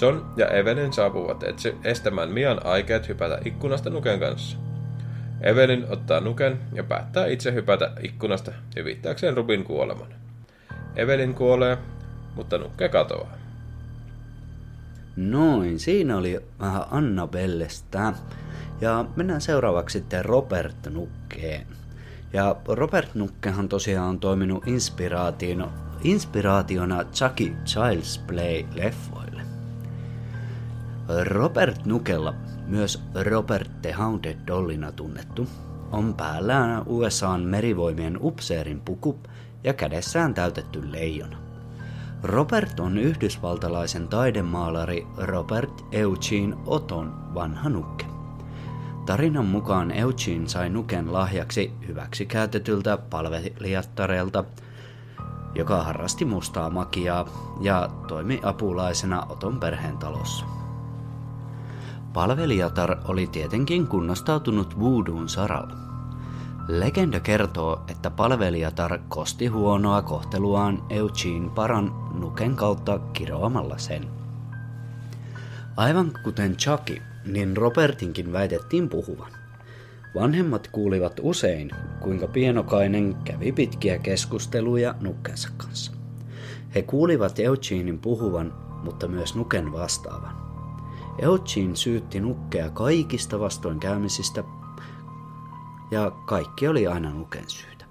John 0.00 0.26
ja 0.36 0.48
Evelyn 0.48 0.92
saapuvat 0.92 1.44
estämään 1.84 2.32
Mian 2.32 2.66
aikeet 2.66 3.08
hypätä 3.08 3.38
ikkunasta 3.44 3.90
Nuken 3.90 4.20
kanssa. 4.20 4.58
Evelyn 5.40 5.86
ottaa 5.90 6.20
Nuken 6.20 6.58
ja 6.72 6.84
päättää 6.84 7.26
itse 7.26 7.52
hypätä 7.52 7.92
ikkunasta 8.02 8.52
hyvittääkseen 8.76 9.36
Rubin 9.36 9.64
kuoleman. 9.64 10.14
Evelyn 10.96 11.34
kuolee, 11.34 11.78
mutta 12.34 12.58
Nukke 12.58 12.88
katoaa. 12.88 13.36
Noin, 15.16 15.78
siinä 15.78 16.16
oli 16.16 16.40
vähän 16.60 16.82
Annabellesta. 16.90 18.12
Ja 18.80 19.04
mennään 19.16 19.40
seuraavaksi 19.40 19.98
sitten 19.98 20.24
Robert 20.24 20.86
Nukkeen. 20.90 21.66
Ja 22.32 22.56
Robert 22.68 23.14
Nukkehan 23.14 23.68
tosiaan 23.68 24.08
on 24.08 24.20
toiminut 24.20 24.66
inspiraationa, 24.68 25.72
inspiraationa 26.02 27.04
Chucky 27.04 27.52
Child's 27.64 28.20
Play-leffoille. 28.26 29.25
Robert 31.24 31.84
Nukella, 31.84 32.34
myös 32.66 33.02
Robert 33.30 33.82
the 33.82 33.92
Haunted 33.92 34.36
Dollina 34.46 34.92
tunnettu, 34.92 35.48
on 35.92 36.14
päällään 36.14 36.82
USAn 36.86 37.40
merivoimien 37.40 38.18
upseerin 38.20 38.80
puku 38.80 39.18
ja 39.64 39.74
kädessään 39.74 40.34
täytetty 40.34 40.92
leijona. 40.92 41.36
Robert 42.22 42.80
on 42.80 42.98
yhdysvaltalaisen 42.98 44.08
taidemaalari 44.08 45.06
Robert 45.16 45.84
Eugene 45.92 46.56
Oton 46.66 47.34
vanha 47.34 47.68
nukke. 47.68 48.06
Tarinan 49.06 49.46
mukaan 49.46 49.90
Eugene 49.90 50.48
sai 50.48 50.70
nuken 50.70 51.12
lahjaksi 51.12 51.72
hyväksi 51.88 52.26
käytetyltä 52.26 52.96
palvelijattarelta, 52.96 54.44
joka 55.54 55.82
harrasti 55.82 56.24
mustaa 56.24 56.70
makiaa 56.70 57.28
ja 57.60 57.90
toimi 58.08 58.40
apulaisena 58.42 59.26
Oton 59.28 59.60
perheen 59.60 59.98
talossa. 59.98 60.55
Palvelijatar 62.16 62.96
oli 63.04 63.26
tietenkin 63.26 63.86
kunnostautunut 63.86 64.80
voodoo'n 64.80 65.28
saralla. 65.28 65.76
Legenda 66.68 67.20
kertoo, 67.20 67.82
että 67.88 68.10
palvelijatar 68.10 68.98
kosti 69.08 69.46
huonoa 69.46 70.02
kohteluaan 70.02 70.82
Eugene 70.90 71.50
Paran 71.54 71.92
nuken 72.20 72.56
kautta 72.56 72.98
kiroamalla 72.98 73.78
sen. 73.78 74.06
Aivan 75.76 76.12
kuten 76.24 76.56
Chucky, 76.56 77.02
niin 77.26 77.56
Robertinkin 77.56 78.32
väitettiin 78.32 78.88
puhuvan. 78.88 79.32
Vanhemmat 80.14 80.68
kuulivat 80.68 81.20
usein, 81.22 81.70
kuinka 82.00 82.26
pienokainen 82.26 83.16
kävi 83.24 83.52
pitkiä 83.52 83.98
keskusteluja 83.98 84.94
nukkensa 85.00 85.48
kanssa. 85.56 85.92
He 86.74 86.82
kuulivat 86.82 87.38
Eugenein 87.38 87.98
puhuvan, 87.98 88.54
mutta 88.84 89.08
myös 89.08 89.34
nuken 89.34 89.72
vastaavan. 89.72 90.45
Eugene 91.18 91.76
syytti 91.76 92.20
nukkea 92.20 92.70
kaikista 92.70 93.40
vastoinkäymisistä 93.40 94.44
ja 95.90 96.10
kaikki 96.10 96.68
oli 96.68 96.86
aina 96.86 97.10
nuken 97.10 97.44
syytä. 97.50 97.84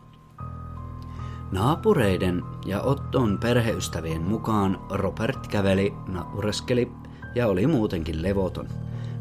Naapureiden 1.51 2.44
ja 2.65 2.82
Otton 2.82 3.38
perheystävien 3.38 4.22
mukaan 4.22 4.79
Robert 4.89 5.48
käveli, 5.48 5.94
naureskeli 6.08 6.91
ja 7.36 7.48
oli 7.48 7.67
muutenkin 7.67 8.22
levoton, 8.22 8.67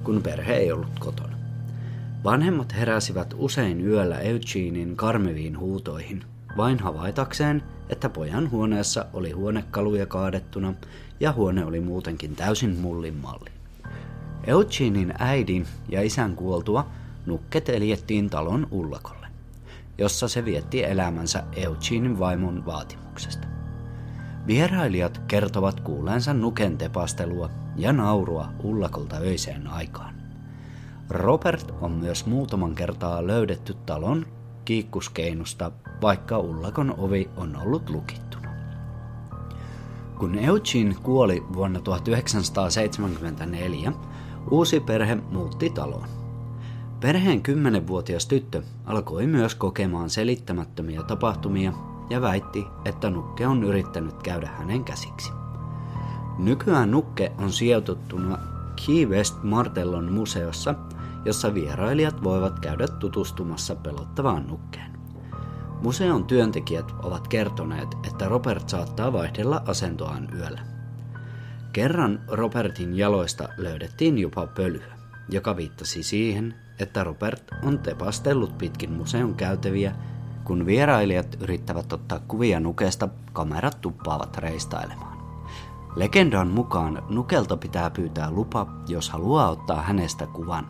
kun 0.04 0.22
perhe 0.22 0.54
ei 0.54 0.72
ollut 0.72 0.98
kotona. 0.98 1.36
Vanhemmat 2.24 2.74
heräsivät 2.74 3.34
usein 3.36 3.86
yöllä 3.86 4.18
Eugenein 4.18 4.96
karmeviin 4.96 5.58
huutoihin, 5.58 6.24
vain 6.56 6.78
havaitakseen, 6.78 7.62
että 7.88 8.08
pojan 8.08 8.50
huoneessa 8.50 9.06
oli 9.12 9.30
huonekaluja 9.30 10.06
kaadettuna 10.06 10.74
ja 11.20 11.32
huone 11.32 11.64
oli 11.64 11.80
muutenkin 11.80 12.36
täysin 12.36 12.78
mullin 12.78 13.14
malli. 13.14 13.63
Eugenein 14.46 15.14
äidin 15.18 15.66
ja 15.88 16.02
isän 16.02 16.36
kuoltua 16.36 16.86
nukket 17.26 17.68
eljettiin 17.68 18.30
talon 18.30 18.66
ullakolle, 18.70 19.26
jossa 19.98 20.28
se 20.28 20.44
vietti 20.44 20.84
elämänsä 20.84 21.44
Eugenein 21.56 22.18
vaimon 22.18 22.66
vaatimuksesta. 22.66 23.48
Vierailijat 24.46 25.20
kertovat 25.28 25.80
kuulleensa 25.80 26.34
nuken 26.34 26.78
tepastelua 26.78 27.50
ja 27.76 27.92
naurua 27.92 28.48
ullakolta 28.62 29.16
öiseen 29.16 29.66
aikaan. 29.66 30.14
Robert 31.10 31.74
on 31.80 31.92
myös 31.92 32.26
muutaman 32.26 32.74
kertaa 32.74 33.26
löydetty 33.26 33.76
talon 33.86 34.26
kiikkuskeinusta, 34.64 35.70
vaikka 36.02 36.38
ullakon 36.38 36.94
ovi 36.98 37.30
on 37.36 37.56
ollut 37.56 37.90
lukittuna. 37.90 38.48
Kun 40.18 40.38
Eugene 40.38 40.94
kuoli 41.02 41.42
vuonna 41.54 41.80
1974, 41.80 43.92
uusi 44.50 44.80
perhe 44.80 45.14
muutti 45.30 45.70
taloon. 45.70 46.08
Perheen 47.00 47.42
kymmenenvuotias 47.42 48.26
tyttö 48.26 48.62
alkoi 48.86 49.26
myös 49.26 49.54
kokemaan 49.54 50.10
selittämättömiä 50.10 51.02
tapahtumia 51.02 51.72
ja 52.10 52.20
väitti, 52.20 52.66
että 52.84 53.10
Nukke 53.10 53.46
on 53.46 53.64
yrittänyt 53.64 54.22
käydä 54.22 54.48
hänen 54.58 54.84
käsiksi. 54.84 55.32
Nykyään 56.38 56.90
Nukke 56.90 57.32
on 57.38 57.52
sijoituttuna 57.52 58.38
Key 58.86 59.06
West 59.06 59.42
Martellon 59.42 60.12
museossa, 60.12 60.74
jossa 61.24 61.54
vierailijat 61.54 62.24
voivat 62.24 62.60
käydä 62.60 62.88
tutustumassa 62.88 63.74
pelottavaan 63.74 64.46
nukkeen. 64.46 64.98
Museon 65.82 66.24
työntekijät 66.24 66.94
ovat 67.02 67.28
kertoneet, 67.28 67.88
että 68.06 68.28
Robert 68.28 68.68
saattaa 68.68 69.12
vaihdella 69.12 69.62
asentoaan 69.66 70.28
yöllä. 70.38 70.73
Kerran 71.74 72.20
Robertin 72.28 72.98
jaloista 72.98 73.48
löydettiin 73.56 74.18
jopa 74.18 74.46
pölyä, 74.46 74.92
joka 75.28 75.56
viittasi 75.56 76.02
siihen, 76.02 76.54
että 76.78 77.04
Robert 77.04 77.42
on 77.62 77.78
tepastellut 77.78 78.58
pitkin 78.58 78.92
museon 78.92 79.34
käytäviä 79.34 79.94
kun 80.44 80.66
vierailijat 80.66 81.36
yrittävät 81.40 81.92
ottaa 81.92 82.18
kuvia 82.18 82.60
nukesta, 82.60 83.08
kamerat 83.32 83.80
tuppaavat 83.80 84.36
reistailemaan. 84.36 85.18
Legendan 85.96 86.48
mukaan 86.48 87.02
nukelta 87.08 87.56
pitää 87.56 87.90
pyytää 87.90 88.30
lupa, 88.30 88.66
jos 88.88 89.10
haluaa 89.10 89.50
ottaa 89.50 89.82
hänestä 89.82 90.26
kuvan. 90.26 90.66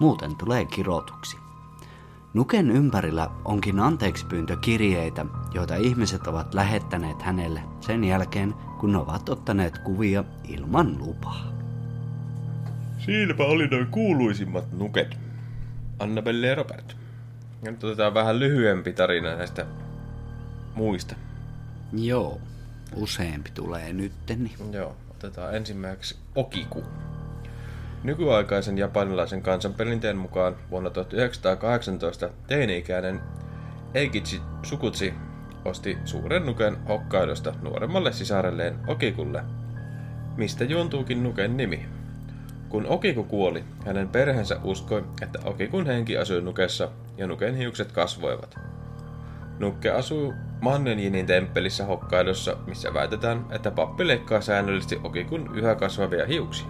Muuten 0.00 0.36
tulee 0.36 0.64
kirotuksi. 0.64 1.36
Nuken 2.34 2.70
ympärillä 2.70 3.30
onkin 3.44 3.80
anteeksi 3.80 4.26
pyyntökirjeitä, 4.26 5.26
joita 5.54 5.76
ihmiset 5.76 6.26
ovat 6.26 6.54
lähettäneet 6.54 7.22
hänelle 7.22 7.62
sen 7.80 8.04
jälkeen, 8.04 8.54
kun 8.80 8.96
ovat 8.96 9.28
ottaneet 9.28 9.78
kuvia 9.78 10.24
ilman 10.48 10.98
lupaa. 10.98 11.52
Siinäpä 12.98 13.42
oli 13.42 13.66
noin 13.66 13.86
kuuluisimmat 13.86 14.72
nuket. 14.72 15.18
Annabelle 15.98 16.46
ja 16.46 16.54
Robert. 16.54 16.96
Ja 17.62 17.70
nyt 17.70 17.84
otetaan 17.84 18.14
vähän 18.14 18.38
lyhyempi 18.38 18.92
tarina 18.92 19.34
näistä 19.34 19.66
muista. 20.74 21.14
Joo, 21.92 22.40
useampi 22.94 23.50
tulee 23.54 23.92
nytten. 23.92 24.50
Joo, 24.72 24.96
otetaan 25.10 25.56
ensimmäiseksi 25.56 26.16
Okiku. 26.34 26.84
Nykyaikaisen 28.04 28.78
japanilaisen 28.78 29.42
kansanperinteen 29.42 30.16
mukaan 30.16 30.56
vuonna 30.70 30.90
1918 30.90 32.30
teini-ikäinen 32.46 33.20
Eikichi 33.94 34.40
Sukutsi 34.62 35.14
osti 35.64 35.98
suuren 36.04 36.46
nuken 36.46 36.76
Hokkaidosta 36.88 37.54
nuoremmalle 37.62 38.12
sisarelleen 38.12 38.78
Okikulle, 38.86 39.44
mistä 40.36 40.64
juontuukin 40.64 41.22
nuken 41.22 41.56
nimi. 41.56 41.86
Kun 42.68 42.86
Okiku 42.86 43.24
kuoli, 43.24 43.64
hänen 43.86 44.08
perheensä 44.08 44.60
uskoi, 44.64 45.04
että 45.22 45.38
Okikun 45.44 45.86
henki 45.86 46.16
asui 46.18 46.40
nukessa 46.40 46.88
ja 47.16 47.26
nuken 47.26 47.54
hiukset 47.54 47.92
kasvoivat. 47.92 48.58
Nukke 49.58 49.90
asuu 49.90 50.34
Mannenjinin 50.60 51.26
temppelissä 51.26 51.84
Hokkaidossa, 51.84 52.56
missä 52.66 52.94
väitetään, 52.94 53.46
että 53.50 53.70
pappi 53.70 54.06
leikkaa 54.06 54.40
säännöllisesti 54.40 55.00
Okikun 55.04 55.50
yhä 55.54 55.74
kasvavia 55.74 56.26
hiuksia. 56.26 56.66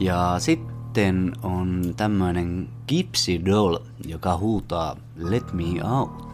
Ja 0.00 0.34
sitten 0.38 1.32
on 1.42 1.94
tämmöinen 1.96 2.68
Gypsy 2.88 3.44
Doll, 3.44 3.78
joka 4.06 4.36
huutaa 4.36 4.96
Let 5.16 5.52
me 5.52 5.64
out. 5.84 6.29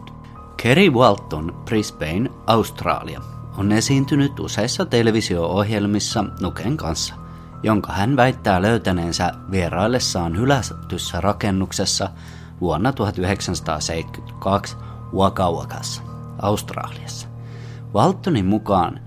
Kerry 0.63 0.89
Walton, 0.89 1.61
Brisbane, 1.65 2.29
Australia, 2.47 3.21
on 3.57 3.71
esiintynyt 3.71 4.39
useissa 4.39 4.85
televisio-ohjelmissa 4.85 6.25
Nuken 6.41 6.77
kanssa– 6.77 7.15
jonka 7.63 7.93
hän 7.93 8.15
väittää 8.15 8.61
löytäneensä 8.61 9.31
vieraillessaan 9.51 10.37
hylätyssä 10.37 11.21
rakennuksessa 11.21 12.09
vuonna 12.61 12.93
1972 12.93 14.77
Waka 15.13 15.51
Wakassa, 15.51 16.01
Australiassa. 16.41 17.27
Waltonin 17.93 18.45
mukaan 18.45 18.99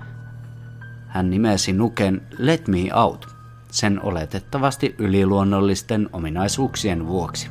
hän 1.07 1.31
nimesi 1.31 1.73
nuken 1.73 2.27
Let 2.39 2.69
Me 2.69 2.79
Out, 2.95 3.29
sen 3.71 4.03
oletettavasti 4.03 4.95
yliluonnollisten 4.99 6.09
ominaisuuksien 6.13 7.07
vuoksi. 7.07 7.51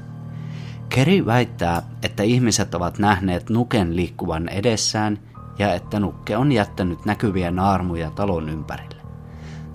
Kerry 0.89 1.25
väittää, 1.25 1.81
että 2.03 2.23
ihmiset 2.23 2.75
ovat 2.75 2.99
nähneet 2.99 3.49
nuken 3.49 3.95
liikkuvan 3.95 4.49
edessään 4.49 5.19
ja 5.59 5.73
että 5.73 5.99
nukke 5.99 6.37
on 6.37 6.51
jättänyt 6.51 7.05
näkyviä 7.05 7.51
naarmuja 7.51 8.11
talon 8.11 8.49
ympärille. 8.49 9.01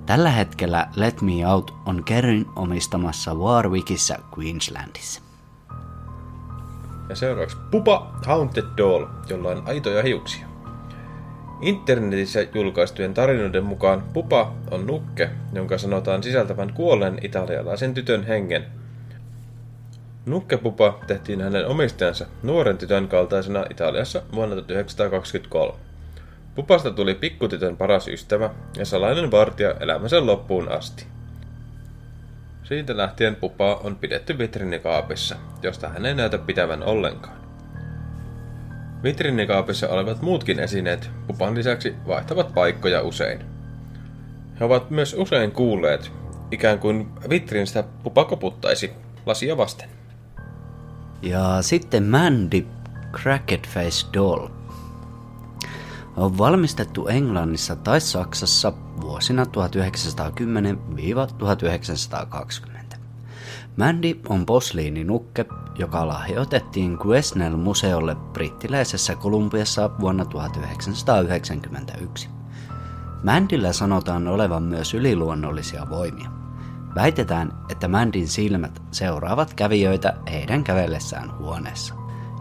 Tällä 0.07 0.31
hetkellä 0.31 0.89
Let 0.97 1.23
Me 1.23 1.49
Out 1.49 1.75
on 1.87 2.05
Kerryn 2.05 2.47
omistamassa 2.57 3.35
Warwickissa 3.35 4.19
Queenslandissa. 4.39 5.23
Ja 7.09 7.17
seuraavaksi 7.17 7.57
Pupa 7.71 8.15
Haunted 8.27 8.65
Doll, 8.77 9.07
jolla 9.29 9.49
on 9.49 9.63
aitoja 9.67 10.03
hiuksia. 10.03 10.47
Internetissä 11.61 12.47
julkaistujen 12.55 13.15
tarinoiden 13.15 13.65
mukaan 13.65 14.03
Pupa 14.13 14.53
on 14.71 14.87
nukke, 14.87 15.31
jonka 15.53 15.79
sanotaan 15.79 16.23
sisältävän 16.23 16.73
kuolleen 16.73 17.19
italialaisen 17.23 17.95
tytön 17.95 18.27
hengen. 18.27 18.84
Nukkepupa 20.27 20.99
tehtiin 21.07 21.41
hänen 21.41 21.67
omistajansa 21.67 22.27
nuoren 22.43 22.79
tytön 22.79 23.09
kaltaisena 23.09 23.65
Italiassa 23.71 24.23
vuonna 24.35 24.55
1923. 24.55 25.79
Pupasta 26.55 26.91
tuli 26.91 27.15
pikkutytön 27.15 27.77
paras 27.77 28.09
ystävä 28.09 28.51
ja 28.77 28.87
salainen 28.87 29.31
vartija 29.31 29.75
elämänsä 29.81 30.27
loppuun 30.27 30.69
asti. 30.69 31.07
Siitä 32.63 32.97
lähtien 32.97 33.37
pupa 33.37 33.75
on 33.75 33.97
pidetty 33.97 34.39
vitrinikaapissa, 34.39 35.37
josta 35.63 35.89
hän 35.89 36.07
ei 36.07 36.15
näytä 36.15 36.39
pitävän 36.39 36.83
ollenkaan. 36.83 37.37
Vitrinikaapissa 39.03 39.89
olevat 39.89 40.23
muutkin 40.23 40.61
esineet 40.61 41.11
pupan 41.27 41.55
lisäksi 41.55 41.95
vaihtavat 42.07 42.55
paikkoja 42.55 43.03
usein. 43.03 43.45
He 44.61 44.65
ovat 44.65 44.91
myös 44.91 45.15
usein 45.15 45.53
kuulleet, 45.53 46.13
ikään 46.51 46.79
kuin 46.79 47.09
vitrinistä 47.31 47.85
pupa 48.03 48.25
koputtaisi 48.25 48.93
lasia 49.27 49.57
vasten. 49.57 49.94
Ja 51.25 51.63
sitten 51.63 52.05
Mandy 52.05 52.67
Cracked 53.13 53.67
Face 53.67 54.07
Doll 54.13 54.49
on 56.17 56.39
valmistettu 56.39 57.09
Englannissa 57.09 57.77
tai 57.77 58.01
Saksassa 58.01 58.73
vuosina 59.01 59.45
1910-1920. 59.45 59.49
Mandy 63.77 64.21
on 64.29 64.47
posliininukke, 64.47 65.45
joka 65.79 66.09
lahjoitettiin 66.09 66.99
Quesnel-museolle 66.99 68.15
brittiläisessä 68.15 69.17
Kolumbiassa 69.17 69.91
vuonna 70.01 70.25
1991. 70.25 72.29
Mandillä 73.23 73.73
sanotaan 73.73 74.29
olevan 74.29 74.63
myös 74.63 74.95
yliluonnollisia 74.95 75.87
voimia. 75.91 76.34
Väitetään, 76.95 77.53
että 77.69 77.89
Mandin 77.89 78.29
silmät 78.29 78.83
seuraavat 78.91 79.55
kävijöitä 79.55 80.15
heidän 80.33 80.65
kävellessään 80.65 81.39
huoneessa. 81.39 81.95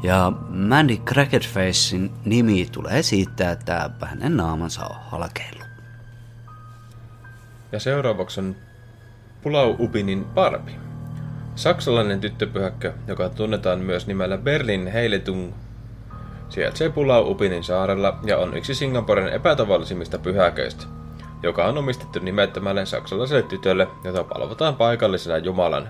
Ja 0.04 0.32
Mandy 0.50 0.98
Crackerfacein 0.98 2.12
nimi 2.26 2.68
tulee 2.72 3.04
siitä, 3.04 3.52
että 3.52 3.89
hänen 4.02 4.38
naamansa 4.38 4.86
on 4.86 4.96
halkeillut. 5.02 5.68
Ja 7.72 7.80
seuraavaksi 7.80 8.39
on 8.39 8.56
Pulau 9.42 9.76
Upinin 9.80 10.26
Barbie. 10.26 10.76
Saksalainen 11.56 12.22
tyttöpyhäkkö, 12.22 12.94
joka 13.08 13.30
tunnetaan 13.30 13.80
myös 13.80 14.08
nimellä 14.08 14.38
Berlin 14.38 14.88
Heiletung, 14.88 15.54
sijaitsee 16.50 16.89
Pulau 16.89 17.32
Upinin 17.32 17.63
saarella 17.63 18.20
ja 18.26 18.38
on 18.38 18.58
yksi 18.58 18.76
Singaporen 18.76 19.34
epätavallisimmista 19.34 20.20
pyhäköistä, 20.20 20.86
joka 21.43 21.65
on 21.65 21.77
omistettu 21.77 22.19
nimettömälle 22.19 22.86
saksalaiselle 22.86 23.43
tytölle, 23.43 23.88
jota 24.03 24.23
palvotaan 24.23 24.75
paikallisena 24.75 25.38
jumalana. 25.38 25.89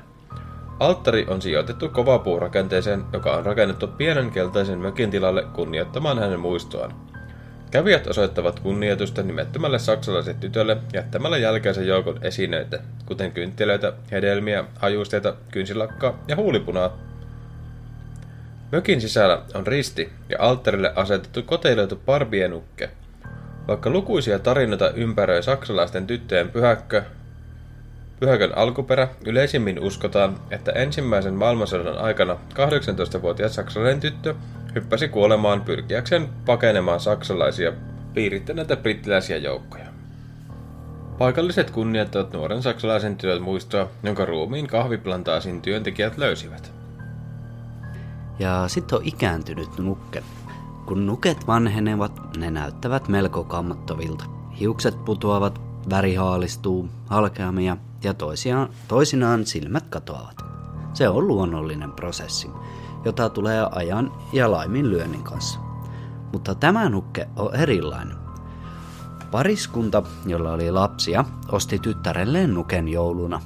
Alttari 0.79 1.25
on 1.29 1.41
sijoitettu 1.41 1.89
kovapuurakenteeseen, 1.89 3.03
joka 3.13 3.31
on 3.31 3.45
rakennettu 3.45 3.87
pienen 3.87 4.31
keltaisen 4.31 4.79
mökin 4.79 5.11
tilalle 5.11 5.43
kunnioittamaan 5.53 6.19
hänen 6.19 6.39
muistoaan. 6.39 6.93
Kävijät 7.71 8.07
osoittavat 8.07 8.59
kunnioitusta 8.59 9.23
nimettömälle 9.23 9.79
saksalaiselle 9.79 10.39
tytölle 10.39 10.77
jättämällä 10.93 11.37
jälkeensä 11.37 11.81
joukon 11.81 12.19
esineitä, 12.21 12.79
kuten 13.05 13.31
kynttilöitä, 13.31 13.93
hedelmiä, 14.11 14.63
hajusteita, 14.79 15.35
kynsilakkaa 15.51 16.19
ja 16.27 16.35
huulipunaa. 16.35 16.97
Mökin 18.71 19.01
sisällä 19.01 19.41
on 19.53 19.67
risti 19.67 20.11
ja 20.29 20.37
alttarille 20.39 20.93
asetettu 20.95 21.43
koteiloitu 21.43 22.01
barbienukke. 22.05 22.89
Vaikka 23.67 23.89
lukuisia 23.89 24.39
tarinoita 24.39 24.89
ympäröi 24.89 25.43
saksalaisten 25.43 26.07
tyttöjen 26.07 26.49
pyhäkkö, 26.49 27.03
pyhäkön 28.19 28.57
alkuperä 28.57 29.07
yleisimmin 29.25 29.79
uskotaan, 29.79 30.35
että 30.51 30.71
ensimmäisen 30.71 31.33
maailmansodan 31.33 31.97
aikana 31.97 32.33
18-vuotias 32.33 33.55
saksalainen 33.55 33.99
tyttö 33.99 34.35
hyppäsi 34.75 35.07
kuolemaan 35.07 35.61
pyrkiäkseen 35.61 36.29
pakenemaan 36.45 36.99
saksalaisia 36.99 37.73
piirittäneitä 38.13 38.75
brittiläisiä 38.75 39.37
joukkoja. 39.37 39.85
Paikalliset 41.17 41.71
kunnioittavat 41.71 42.33
nuoren 42.33 42.63
saksalaisen 42.63 43.17
työn 43.17 43.41
muistoa, 43.41 43.89
jonka 44.03 44.25
ruumiin 44.25 44.67
kahviplantaasin 44.67 45.61
työntekijät 45.61 46.17
löysivät. 46.17 46.71
Ja 48.39 48.67
sitten 48.67 48.97
on 48.97 49.05
ikääntynyt 49.05 49.77
nukke. 49.77 50.23
Kun 50.85 51.05
nuket 51.05 51.47
vanhenevat, 51.47 52.12
ne 52.37 52.51
näyttävät 52.51 53.07
melko 53.07 53.43
kammottavilta. 53.43 54.25
Hiukset 54.59 55.05
putoavat, 55.05 55.61
väri 55.89 56.15
haalistuu, 56.15 56.89
halkeamia 57.05 57.77
ja 58.03 58.13
toisiaan, 58.13 58.69
toisinaan 58.87 59.45
silmät 59.45 59.87
katoavat. 59.87 60.37
Se 60.93 61.09
on 61.09 61.27
luonnollinen 61.27 61.91
prosessi, 61.91 62.49
jota 63.05 63.29
tulee 63.29 63.67
ajan 63.71 64.11
ja 64.33 64.51
laiminlyönnin 64.51 65.23
kanssa. 65.23 65.59
Mutta 66.33 66.55
tämä 66.55 66.89
nukke 66.89 67.27
on 67.35 67.55
erilainen. 67.55 68.17
Pariskunta, 69.31 70.03
jolla 70.25 70.51
oli 70.51 70.71
lapsia, 70.71 71.25
osti 71.51 71.79
tyttärelleen 71.79 72.53
nuken 72.53 72.87
jouluna. 72.87 73.41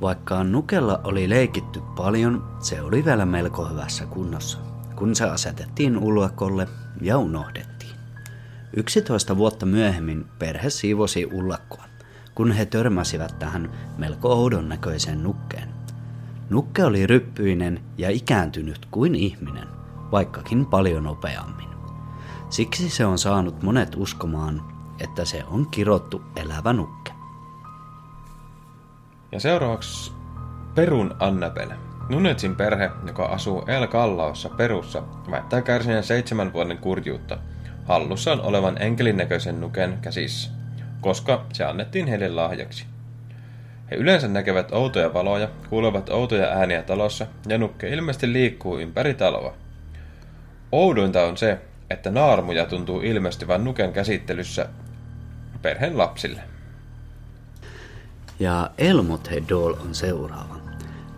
Vaikka 0.00 0.44
nukella 0.44 1.00
oli 1.04 1.28
leikitty 1.28 1.82
paljon, 1.96 2.44
se 2.58 2.82
oli 2.82 3.04
vielä 3.04 3.26
melko 3.26 3.68
hyvässä 3.68 4.06
kunnossa, 4.06 4.58
kun 4.96 5.14
se 5.14 5.24
asetettiin 5.24 5.98
ullakolle 5.98 6.68
ja 7.00 7.18
unohdettiin. 7.18 7.79
11 8.76 9.36
vuotta 9.36 9.66
myöhemmin 9.66 10.26
perhe 10.38 10.70
siivosi 10.70 11.26
ullakkoa, 11.26 11.84
kun 12.34 12.52
he 12.52 12.66
törmäsivät 12.66 13.38
tähän 13.38 13.70
melko 13.98 14.28
oudon 14.28 14.68
näköiseen 14.68 15.22
nukkeen. 15.22 15.68
Nukke 16.50 16.84
oli 16.84 17.06
ryppyinen 17.06 17.80
ja 17.98 18.10
ikääntynyt 18.10 18.86
kuin 18.90 19.14
ihminen, 19.14 19.68
vaikkakin 20.12 20.66
paljon 20.66 21.04
nopeammin. 21.04 21.68
Siksi 22.50 22.90
se 22.90 23.06
on 23.06 23.18
saanut 23.18 23.62
monet 23.62 23.96
uskomaan, 23.96 24.62
että 25.00 25.24
se 25.24 25.44
on 25.44 25.66
kirottu 25.70 26.22
elävä 26.36 26.72
nukke. 26.72 27.12
Ja 29.32 29.40
seuraavaksi 29.40 30.12
Perun 30.74 31.14
Annabelle. 31.18 31.76
Nunetsin 32.08 32.56
perhe, 32.56 32.90
joka 33.06 33.24
asuu 33.24 33.64
El 33.66 33.86
Kallaossa 33.86 34.48
Perussa, 34.48 35.02
väittää 35.30 35.62
kärsineen 35.62 36.02
seitsemän 36.04 36.52
vuoden 36.52 36.78
kurjuutta 36.78 37.38
hallussaan 37.90 38.40
olevan 38.40 38.82
enkelinäköisen 38.82 39.60
nuken 39.60 39.98
käsissä, 40.02 40.50
koska 41.00 41.46
se 41.52 41.64
annettiin 41.64 42.06
heille 42.06 42.28
lahjaksi. 42.28 42.84
He 43.90 43.96
yleensä 43.96 44.28
näkevät 44.28 44.72
outoja 44.72 45.14
valoja, 45.14 45.48
kuulevat 45.70 46.08
outoja 46.08 46.46
ääniä 46.46 46.82
talossa 46.82 47.26
ja 47.48 47.58
nukke 47.58 47.88
ilmeisesti 47.88 48.32
liikkuu 48.32 48.78
ympäri 48.78 49.14
taloa. 49.14 49.54
Oudointa 50.72 51.22
on 51.22 51.36
se, 51.36 51.58
että 51.90 52.10
naarmuja 52.10 52.66
tuntuu 52.66 53.00
ilmestyvän 53.00 53.64
nuken 53.64 53.92
käsittelyssä 53.92 54.68
perheen 55.62 55.98
lapsille. 55.98 56.40
Ja 58.40 58.70
Elmothe 58.78 59.42
Doll 59.48 59.72
on 59.72 59.94
seuraava. 59.94 60.56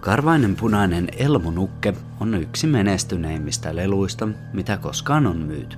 Karvainen 0.01 0.57
punainen 0.57 1.09
elmonukke 1.17 1.95
on 2.21 2.35
yksi 2.35 2.67
menestyneimmistä 2.67 3.77
leluista, 3.77 4.29
mitä 4.53 4.77
koskaan 4.77 5.27
on 5.27 5.37
myyty. 5.37 5.77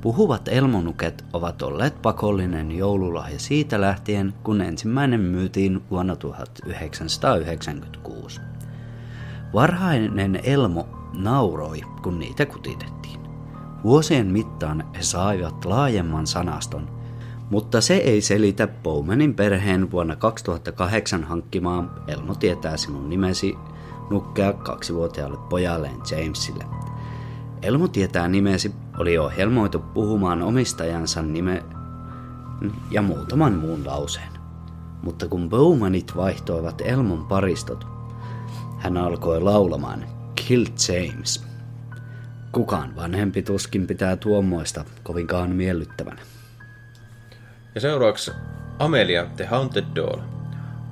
Puhuvat 0.00 0.48
elmonuket 0.48 1.24
ovat 1.32 1.62
olleet 1.62 2.02
pakollinen 2.02 2.72
joululahja 2.72 3.38
siitä 3.38 3.80
lähtien, 3.80 4.34
kun 4.42 4.60
ensimmäinen 4.60 5.20
myytiin 5.20 5.82
vuonna 5.90 6.16
1996. 6.16 8.40
Varhainen 9.54 10.40
elmo 10.42 10.88
nauroi, 11.14 11.80
kun 12.02 12.18
niitä 12.18 12.46
kutitettiin. 12.46 13.20
Vuosien 13.84 14.26
mittaan 14.26 14.84
he 14.96 15.02
saivat 15.02 15.64
laajemman 15.64 16.26
sanaston, 16.26 16.88
mutta 17.50 17.80
se 17.80 17.96
ei 17.96 18.20
selitä 18.20 18.66
Bowmanin 18.66 19.34
perheen 19.34 19.90
vuonna 19.90 20.16
2008 20.16 21.24
hankkimaa 21.24 21.94
Elmo 22.06 22.34
tietää 22.34 22.76
sinun 22.76 23.10
nimesi 23.10 23.54
nukkea 24.10 24.52
kaksivuotiaalle 24.52 25.38
pojalleen 25.48 25.96
Jamesille. 26.10 26.64
Elmo 27.62 27.88
tietää 27.88 28.28
nimesi 28.28 28.74
oli 28.98 29.18
ohjelmoitu 29.18 29.78
puhumaan 29.78 30.42
omistajansa 30.42 31.22
nime 31.22 31.62
ja 32.90 33.02
muutaman 33.02 33.52
muun 33.52 33.86
lauseen. 33.86 34.32
Mutta 35.02 35.28
kun 35.28 35.48
Bowmanit 35.48 36.16
vaihtoivat 36.16 36.82
Elmon 36.84 37.26
paristot, 37.26 37.86
hän 38.78 38.96
alkoi 38.96 39.40
laulamaan 39.40 40.04
Kill 40.34 40.64
James. 40.88 41.44
Kukaan 42.52 42.96
vanhempi 42.96 43.42
tuskin 43.42 43.86
pitää 43.86 44.16
tuommoista 44.16 44.84
kovinkaan 45.02 45.50
miellyttävänä. 45.50 46.20
Ja 47.74 47.80
seuraavaksi 47.80 48.30
Amelia 48.78 49.26
The 49.36 49.44
Haunted 49.44 49.84
Doll. 49.94 50.20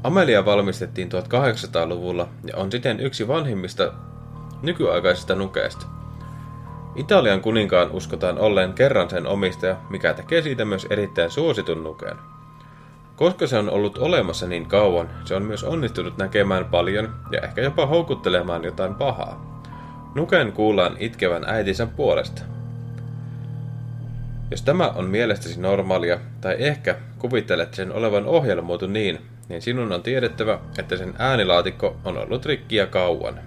Amelia 0.05 0.45
valmistettiin 0.45 1.09
1800-luvulla 1.09 2.29
ja 2.47 2.57
on 2.57 2.73
siten 2.73 3.01
yksi 3.01 3.29
vanhimmista 3.29 3.93
nykyaikaisista 4.63 5.35
nukeista. 5.35 5.96
Italian 6.97 7.41
kuninkaan 7.41 7.91
uskotaan 7.91 8.39
olleen 8.39 8.73
kerran 8.73 9.11
sen 9.11 9.27
omistaja, 9.27 9.77
mikä 9.91 10.15
tekee 10.15 10.43
siitä 10.43 10.65
myös 10.65 10.87
erittäin 10.91 11.31
suositun 11.31 11.85
nukeen. 11.85 12.17
Koska 13.17 13.47
se 13.47 13.59
on 13.59 13.71
ollut 13.71 13.99
olemassa 13.99 14.47
niin 14.47 14.67
kauan, 14.67 15.11
se 15.25 15.35
on 15.35 15.43
myös 15.43 15.65
onnistunut 15.65 16.19
näkemään 16.19 16.65
paljon 16.65 17.15
ja 17.33 17.41
ehkä 17.41 17.61
jopa 17.61 17.87
houkuttelemaan 17.87 18.65
jotain 18.65 18.95
pahaa. 18.95 19.63
Nuken 20.15 20.53
kuullaan 20.53 20.97
itkevän 20.99 21.45
äitinsä 21.45 21.87
puolesta. 21.87 22.43
Jos 24.51 24.63
tämä 24.63 24.89
on 24.89 25.05
mielestäsi 25.05 25.61
normaalia, 25.61 26.19
tai 26.41 26.57
ehkä 26.59 26.97
kuvittelet 27.19 27.75
sen 27.75 27.93
olevan 27.93 28.27
ohjelmoitu 28.27 28.87
niin, 28.87 29.19
niin 29.49 29.63
sinun 29.63 29.93
on 29.93 30.03
tiedettävä, 30.03 30.59
että 30.79 30.97
sen 30.97 31.15
äänilaatikko 31.19 31.97
on 32.05 32.19
ollut 32.19 32.47
rikkiä 32.47 32.87
kauan. 32.87 33.41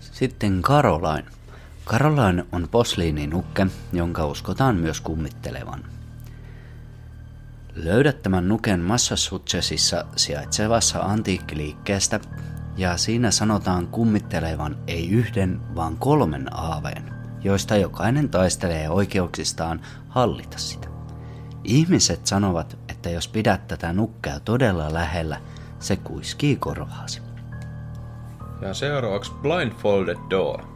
Sitten 0.00 0.62
Caroline. 0.62 1.39
Caroline 1.86 2.46
on 2.52 2.68
posliininukke, 2.70 3.66
jonka 3.92 4.26
uskotaan 4.26 4.76
myös 4.76 5.00
kummittelevan. 5.00 5.84
Löydät 7.74 8.22
tämän 8.22 8.48
nuken 8.48 8.80
Massachusettsissa 8.80 10.04
sijaitsevassa 10.16 10.98
antiikkiliikkeestä, 10.98 12.20
ja 12.76 12.96
siinä 12.96 13.30
sanotaan 13.30 13.86
kummittelevan 13.86 14.76
ei 14.86 15.10
yhden, 15.10 15.60
vaan 15.74 15.96
kolmen 15.96 16.56
aaveen. 16.56 17.20
joista 17.44 17.76
jokainen 17.76 18.28
taistelee 18.28 18.90
oikeuksistaan 18.90 19.80
hallita 20.08 20.58
sitä. 20.58 20.88
Ihmiset 21.64 22.26
sanovat, 22.26 22.78
että 22.88 23.10
jos 23.10 23.28
pidät 23.28 23.68
tätä 23.68 23.92
nukkea 23.92 24.40
todella 24.40 24.94
lähellä, 24.94 25.40
se 25.78 25.96
kuiskii 25.96 26.56
korvaasi. 26.56 27.22
Ja 28.60 28.74
seuraavaksi 28.74 29.32
Blindfolded 29.32 30.18
Door. 30.30 30.69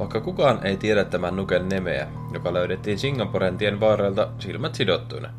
Vaikka 0.00 0.20
kukaan 0.20 0.66
ei 0.66 0.76
tiedä 0.76 1.04
tämän 1.04 1.36
nuken 1.36 1.68
nimeä, 1.68 2.08
joka 2.32 2.54
löydettiin 2.54 2.98
Singaporen 2.98 3.58
tien 3.58 3.80
varrelta 3.80 4.28
silmät 4.38 4.74
sidottuina. 4.74 5.30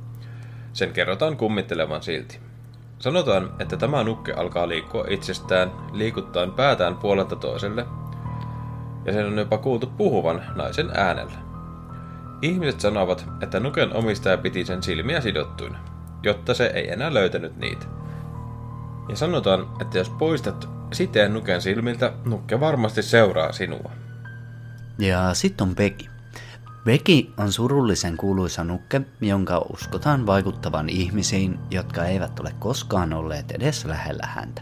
Sen 0.73 0.93
kerrotaan 0.93 1.37
kummittelevan 1.37 2.03
silti. 2.03 2.39
Sanotaan, 2.99 3.51
että 3.59 3.77
tämä 3.77 4.03
nukke 4.03 4.33
alkaa 4.33 4.67
liikkua 4.67 5.05
itsestään, 5.07 5.71
liikuttaen 5.93 6.51
päätään 6.51 6.95
puolelta 6.95 7.35
toiselle, 7.35 7.85
ja 9.05 9.13
sen 9.13 9.25
on 9.25 9.37
jopa 9.37 9.57
kuultu 9.57 9.87
puhuvan 9.87 10.43
naisen 10.55 10.89
äänellä. 10.93 11.37
Ihmiset 12.41 12.79
sanovat, 12.79 13.25
että 13.41 13.59
nuken 13.59 13.95
omistaja 13.95 14.37
piti 14.37 14.65
sen 14.65 14.83
silmiä 14.83 15.21
sidottuina, 15.21 15.77
jotta 16.23 16.53
se 16.53 16.65
ei 16.65 16.91
enää 16.91 17.13
löytänyt 17.13 17.57
niitä. 17.57 17.85
Ja 19.09 19.15
sanotaan, 19.15 19.67
että 19.81 19.97
jos 19.97 20.09
poistat 20.09 20.69
siteen 20.93 21.33
nuken 21.33 21.61
silmiltä, 21.61 22.13
nukke 22.25 22.59
varmasti 22.59 23.03
seuraa 23.03 23.51
sinua. 23.51 23.91
Ja 25.01 25.33
sitten 25.33 25.67
on 25.67 25.75
Becky. 25.75 26.05
Becky 26.85 27.33
on 27.37 27.51
surullisen 27.51 28.17
kuuluisa 28.17 28.63
nukke, 28.63 29.01
jonka 29.21 29.65
uskotaan 29.73 30.25
vaikuttavan 30.25 30.89
ihmisiin, 30.89 31.59
jotka 31.71 32.05
eivät 32.05 32.39
ole 32.39 32.55
koskaan 32.59 33.13
olleet 33.13 33.51
edes 33.51 33.85
lähellä 33.85 34.27
häntä. 34.27 34.61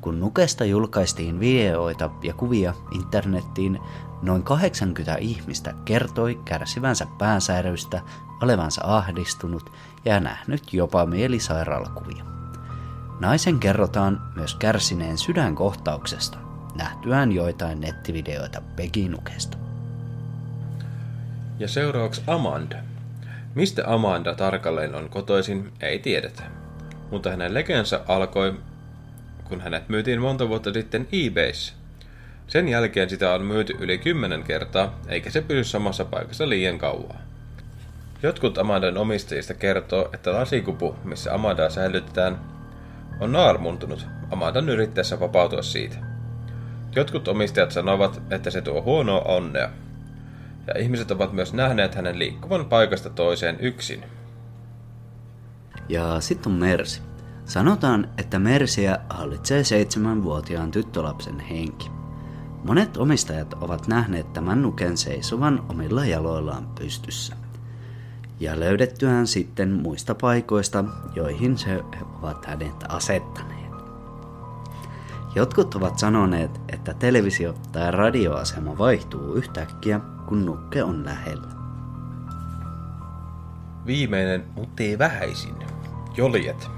Kun 0.00 0.20
Nukesta 0.20 0.64
julkaistiin 0.64 1.40
videoita 1.40 2.10
ja 2.22 2.34
kuvia 2.34 2.74
internettiin, 2.90 3.78
noin 4.22 4.42
80 4.42 5.16
ihmistä 5.16 5.74
kertoi 5.84 6.40
kärsivänsä 6.44 7.06
päänsäröistä, 7.18 8.00
olevansa 8.42 8.80
ahdistunut 8.84 9.72
ja 10.04 10.20
nähnyt 10.20 10.72
jopa 10.72 11.06
mielisairaalakuvia. 11.06 12.24
Naisen 13.20 13.58
kerrotaan 13.58 14.32
myös 14.36 14.54
kärsineen 14.54 15.18
sydänkohtauksesta, 15.18 16.47
nähtyään 16.78 17.32
joitain 17.32 17.80
nettivideoita 17.80 18.62
Beginukesta. 18.76 19.58
Ja 21.58 21.68
seuraavaksi 21.68 22.22
Amanda. 22.26 22.76
Mistä 23.54 23.82
Amanda 23.86 24.34
tarkalleen 24.34 24.94
on 24.94 25.08
kotoisin, 25.08 25.72
ei 25.80 25.98
tiedetä. 25.98 26.42
Mutta 27.10 27.30
hänen 27.30 27.54
legensa 27.54 28.00
alkoi, 28.08 28.54
kun 29.44 29.60
hänet 29.60 29.88
myytiin 29.88 30.20
monta 30.20 30.48
vuotta 30.48 30.72
sitten 30.72 31.08
eBayssä. 31.12 31.74
Sen 32.46 32.68
jälkeen 32.68 33.10
sitä 33.10 33.32
on 33.32 33.44
myyty 33.44 33.76
yli 33.78 33.98
kymmenen 33.98 34.42
kertaa, 34.42 35.00
eikä 35.08 35.30
se 35.30 35.42
pysy 35.42 35.64
samassa 35.64 36.04
paikassa 36.04 36.48
liian 36.48 36.78
kauaa. 36.78 37.20
Jotkut 38.22 38.58
Amandan 38.58 38.98
omistajista 38.98 39.54
kertoo, 39.54 40.10
että 40.14 40.32
lasikupu, 40.32 40.96
missä 41.04 41.34
Amandaa 41.34 41.70
säilytetään, 41.70 42.40
on 43.20 43.32
naarmuntunut 43.32 44.06
Amandan 44.30 44.68
yrittäessä 44.68 45.20
vapautua 45.20 45.62
siitä. 45.62 46.07
Jotkut 46.96 47.28
omistajat 47.28 47.70
sanovat, 47.70 48.22
että 48.30 48.50
se 48.50 48.60
tuo 48.60 48.82
huonoa 48.82 49.20
onnea, 49.20 49.70
ja 50.66 50.78
ihmiset 50.78 51.10
ovat 51.10 51.32
myös 51.32 51.52
nähneet 51.52 51.94
hänen 51.94 52.18
liikkuvan 52.18 52.66
paikasta 52.66 53.10
toiseen 53.10 53.56
yksin. 53.60 54.04
Ja 55.88 56.20
sitten 56.20 56.52
on 56.52 56.58
Mersi. 56.58 57.02
Sanotaan, 57.44 58.08
että 58.18 58.38
Mersiä 58.38 58.98
hallitsee 59.10 59.64
seitsemänvuotiaan 59.64 60.70
tyttölapsen 60.70 61.40
henki. 61.40 61.90
Monet 62.64 62.96
omistajat 62.96 63.54
ovat 63.54 63.88
nähneet 63.88 64.32
tämän 64.32 64.62
nuken 64.62 64.96
seisovan 64.96 65.66
omilla 65.68 66.04
jaloillaan 66.04 66.68
pystyssä. 66.78 67.36
Ja 68.40 68.60
löydettyään 68.60 69.26
sitten 69.26 69.72
muista 69.72 70.14
paikoista, 70.14 70.84
joihin 71.14 71.58
se 71.58 71.80
ovat 72.22 72.46
hänet 72.46 72.84
asettaneet. 72.88 73.57
Jotkut 75.34 75.74
ovat 75.74 75.98
sanoneet, 75.98 76.50
että 76.72 76.94
televisio- 76.94 77.54
tai 77.72 77.90
radioasema 77.90 78.78
vaihtuu 78.78 79.34
yhtäkkiä, 79.34 80.00
kun 80.26 80.46
nukke 80.46 80.82
on 80.82 81.04
lähellä. 81.04 81.48
Viimeinen, 83.86 84.44
mutta 84.54 84.82
ei 84.82 84.98
vähäisin. 84.98 85.54
Joljet. 86.16 86.68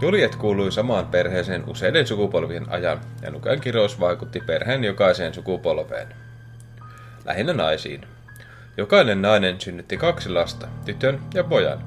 Joljet 0.00 0.36
kuului 0.36 0.72
samaan 0.72 1.06
perheeseen 1.06 1.64
useiden 1.66 2.06
sukupolvien 2.06 2.70
ajan, 2.70 3.00
ja 3.22 3.30
nuken 3.30 3.60
kirous 3.60 4.00
vaikutti 4.00 4.40
perheen 4.40 4.84
jokaiseen 4.84 5.34
sukupolveen. 5.34 6.08
Lähinnä 7.24 7.52
naisiin. 7.52 8.00
Jokainen 8.76 9.22
nainen 9.22 9.60
synnytti 9.60 9.96
kaksi 9.96 10.28
lasta, 10.28 10.68
tytön 10.84 11.20
ja 11.34 11.44
pojan. 11.44 11.78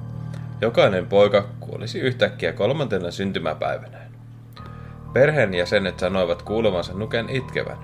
Jokainen 0.62 1.08
poika 1.08 1.48
kuolisi 1.60 2.00
yhtäkkiä 2.00 2.54
kolmantena 2.54 3.12
syntymäpäivänään. 3.12 4.07
Perheen 5.18 5.54
jäsenet 5.54 6.00
sanoivat 6.00 6.42
kuulevansa 6.42 6.94
nuken 6.94 7.30
itkevän. 7.30 7.78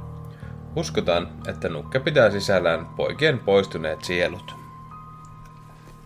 Uskotaan, 0.75 1.27
että 1.47 1.69
nukke 1.69 1.99
pitää 1.99 2.31
sisällään 2.31 2.85
poikien 2.85 3.39
poistuneet 3.39 4.03
sielut. 4.03 4.55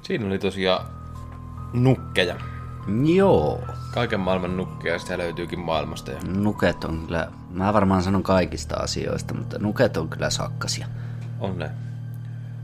Siinä 0.02 0.28
oli 0.28 0.40
tosiaan 0.40 0.86
nukkeja. 1.74 2.36
Joo. 3.16 3.62
Kaiken 3.94 4.20
maailman 4.20 4.58
nukkeja, 4.58 5.00
sitä 5.00 5.18
löytyykin 5.18 5.60
maailmasta. 5.60 6.12
Ja... 6.12 6.20
Nuket 6.28 6.84
on 6.84 7.04
kyllä, 7.06 7.32
mä 7.50 7.74
varmaan 7.74 8.04
sanon 8.04 8.24
kaikista 8.24 8.76
asioista, 8.76 9.34
mutta 9.34 9.60
nuket 9.60 9.98
on 9.98 10.10
kyllä 10.10 10.30
sakkasia. 10.30 10.88
On 11.40 11.60
ne. 11.60 11.72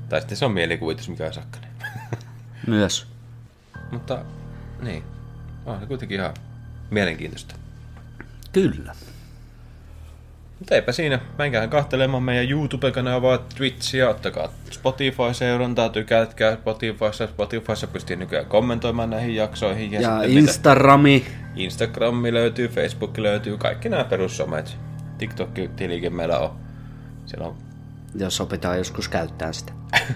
Tai 0.09 0.21
sitten 0.21 0.37
se 0.37 0.45
on 0.45 0.51
mielikuvitus, 0.51 1.09
mikä 1.09 1.25
on 1.25 1.33
sakkanen. 1.33 1.69
Myös. 2.67 3.07
Mutta 3.91 4.25
niin, 4.81 5.03
on 5.65 5.79
se 5.79 5.85
kuitenkin 5.85 6.19
ihan 6.19 6.33
mielenkiintoista. 6.89 7.62
Kyllä. 8.53 8.95
Mutta 10.59 10.75
eipä 10.75 10.91
siinä. 10.91 11.19
Menkään 11.37 11.69
kahtelemaan 11.69 12.23
meidän 12.23 12.49
YouTube-kanavaa, 12.49 13.37
Twitchiä, 13.37 14.09
ottakaa 14.09 14.49
Spotify-seurantaa, 14.71 15.89
tykätkää 15.89 16.55
Spotifyssa. 16.55 17.27
Spotifyssa 17.27 17.87
pystyy 17.87 18.15
nykyään 18.15 18.45
kommentoimaan 18.45 19.09
näihin 19.09 19.35
jaksoihin. 19.35 19.91
Ja, 19.91 20.01
sitten 20.01 20.37
Instagrami. 20.37 21.25
Instagrammi 21.55 22.33
löytyy, 22.33 22.67
Facebook 22.67 23.17
löytyy, 23.17 23.57
kaikki 23.57 23.89
nämä 23.89 24.03
perussomet. 24.03 24.77
TikTok-tilikin 25.17 26.13
meillä 26.13 26.39
on. 26.39 26.55
Siellä 27.25 27.47
on, 27.47 27.57
Jos 28.15 28.41
opitaan 28.41 28.77
joskus 28.77 29.09
käyttää 29.09 29.53
sitä. 29.53 29.73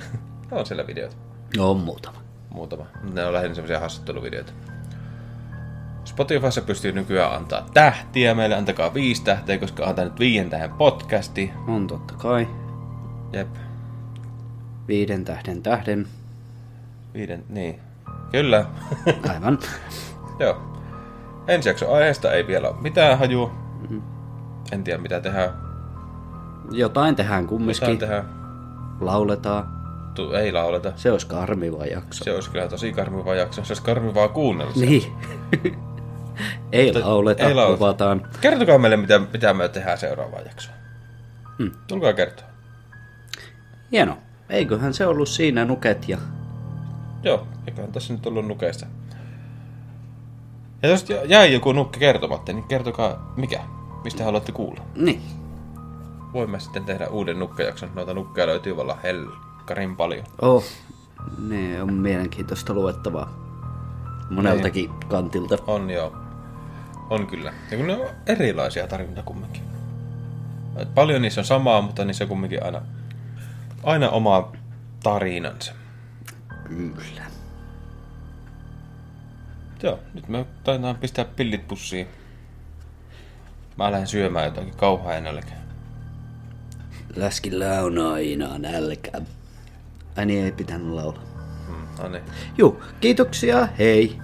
on 0.52 0.66
siellä 0.66 0.88
videoita. 0.88 1.16
On 1.60 1.78
muutama. 1.78 2.22
Muutama. 2.50 2.86
Ne 3.14 3.26
on 3.26 3.34
lähinnä 3.34 3.56
semmoisia 3.56 3.80
haastatteluvideoita. 3.80 4.54
Spotifyssa 6.08 6.62
pystyy 6.62 6.92
nykyään 6.92 7.34
antaa 7.34 7.66
tähtiä. 7.74 8.34
Meille 8.36 8.56
antakaa 8.56 8.94
viisi 8.94 9.24
tähteä, 9.24 9.58
koska 9.58 9.86
on 9.86 9.96
nyt 9.98 10.20
viien 10.20 10.50
tähän 10.50 10.72
podcasti. 10.72 11.52
On 11.68 11.88
totta 11.88 12.14
kai. 12.14 12.48
Jep. 13.34 13.48
Viiden 14.88 15.26
tähden 15.26 15.64
tähden. 15.64 16.08
Viiden, 17.14 17.44
niin. 17.50 17.80
Kyllä. 18.32 18.66
Aivan. 19.34 19.60
Joo. 20.40 20.62
Ensi 21.48 21.70
jakson 21.70 21.96
aiheesta 21.96 22.34
ei 22.34 22.48
vielä 22.48 22.70
ole 22.70 22.82
mitään 22.82 23.18
hajua. 23.18 23.52
En 24.72 24.84
tiedä 24.84 25.02
mitä 25.02 25.20
tehdään. 25.20 25.54
Jotain 26.72 27.16
tehdään 27.16 27.48
kumminkin. 27.48 27.82
Jotain 27.82 27.98
tehdään. 27.98 28.30
Lauletaan. 29.00 29.68
Tu- 30.16 30.34
ei 30.34 30.52
lauleta. 30.52 30.94
Se 30.96 31.12
olisi 31.12 31.28
karmiva 31.28 31.86
jakso. 31.86 32.24
Se 32.24 32.34
olisi 32.34 32.50
kyllä 32.50 32.68
tosi 32.68 32.94
karmivaa 32.94 33.36
jakso. 33.36 33.64
Se 33.64 33.72
olisi 33.72 33.84
karmivaa 33.84 34.28
kuunnella. 34.28 34.74
Niin. 34.76 35.14
ei 36.72 36.94
lauleta, 36.94 37.44
ei 37.44 37.54
lauleta. 37.54 37.84
luvataan. 37.84 38.28
Kertokaa 38.42 38.78
meille, 38.78 38.98
mitä, 38.98 39.20
mitä 39.20 39.54
me 39.54 39.70
tehdään 39.70 39.98
seuraavaan 39.98 40.46
jaksoon. 40.46 40.78
Hmm. 41.58 41.72
Tulkaa 41.88 42.14
kertoa. 42.14 42.48
Hieno. 43.92 44.18
Eiköhän 44.50 44.94
se 44.94 45.08
ollut 45.08 45.30
siinä 45.30 45.66
nuket 45.66 46.10
ja... 46.10 46.18
Joo, 47.24 47.48
eiköhän 47.68 47.92
tässä 47.92 48.14
nyt 48.14 48.26
ollut 48.26 48.48
nukeista. 48.48 48.86
Ja 50.84 50.90
jos 50.90 51.06
jäi 51.26 51.54
joku 51.54 51.72
nukke 51.72 52.00
kertomatta, 52.00 52.54
niin 52.54 52.64
kertokaa 52.64 53.34
mikä, 53.38 53.60
mistä 54.04 54.24
haluatte 54.24 54.52
kuulla. 54.52 54.82
Niin. 54.96 55.22
Voimme 56.34 56.60
sitten 56.60 56.86
tehdä 56.86 57.08
uuden 57.08 57.40
nukkejakson. 57.40 57.90
Noita 57.96 58.14
nukkeja 58.14 58.48
löytyy 58.48 58.78
valla 58.78 58.98
helkkarin 59.04 59.96
paljon. 59.96 60.26
Oh. 60.42 60.64
Ne 61.38 61.82
on 61.82 61.94
mielenkiintoista 61.94 62.74
luettavaa. 62.74 63.48
Moneltakin 64.30 64.90
kantilta. 65.08 65.58
On 65.68 65.90
joo. 65.90 66.16
On 67.10 67.28
kyllä. 67.28 67.54
Ja 67.72 67.78
kun 67.78 67.88
ne 67.88 67.94
on 67.94 68.10
erilaisia 68.26 68.88
tarinoita 68.88 69.24
kumminkin. 69.24 69.64
Et 70.78 70.96
Paljon 70.96 71.22
niissä 71.22 71.42
on 71.42 71.46
samaa, 71.46 71.82
mutta 71.82 72.06
niissä 72.06 72.24
on 72.24 72.28
kumminkin 72.28 72.64
aina, 72.64 72.82
aina 73.84 74.10
oma 74.10 74.52
tarinansa. 75.04 75.74
Kyllä. 76.64 77.22
Joo, 79.84 80.00
nyt 80.14 80.28
me 80.28 80.46
taitaan 80.64 80.96
pistää 80.96 81.26
pillit 81.26 81.68
pussiin. 81.68 82.08
Mä 83.78 83.92
lähden 83.92 84.08
syömään 84.08 84.46
jotakin 84.46 84.76
kauhaa 84.78 85.20
nälkää. 85.22 85.62
Läskillä 87.16 87.82
on 87.84 87.98
aina 88.14 88.58
nälkä. 88.58 89.12
Ai 90.18 90.26
niin, 90.26 90.46
ei 90.46 90.52
pitänyt 90.52 90.88
laulaa. 90.94 91.24
Mm, 91.68 92.04
no 92.04 92.10
niin. 92.10 92.24
Juu, 92.58 92.84
kiitoksia, 93.00 93.68
hei. 93.80 94.18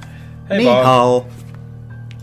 Hei 0.49 0.57
Ni 0.57 0.65
vaan. 0.65 0.85
hao. 0.85 1.27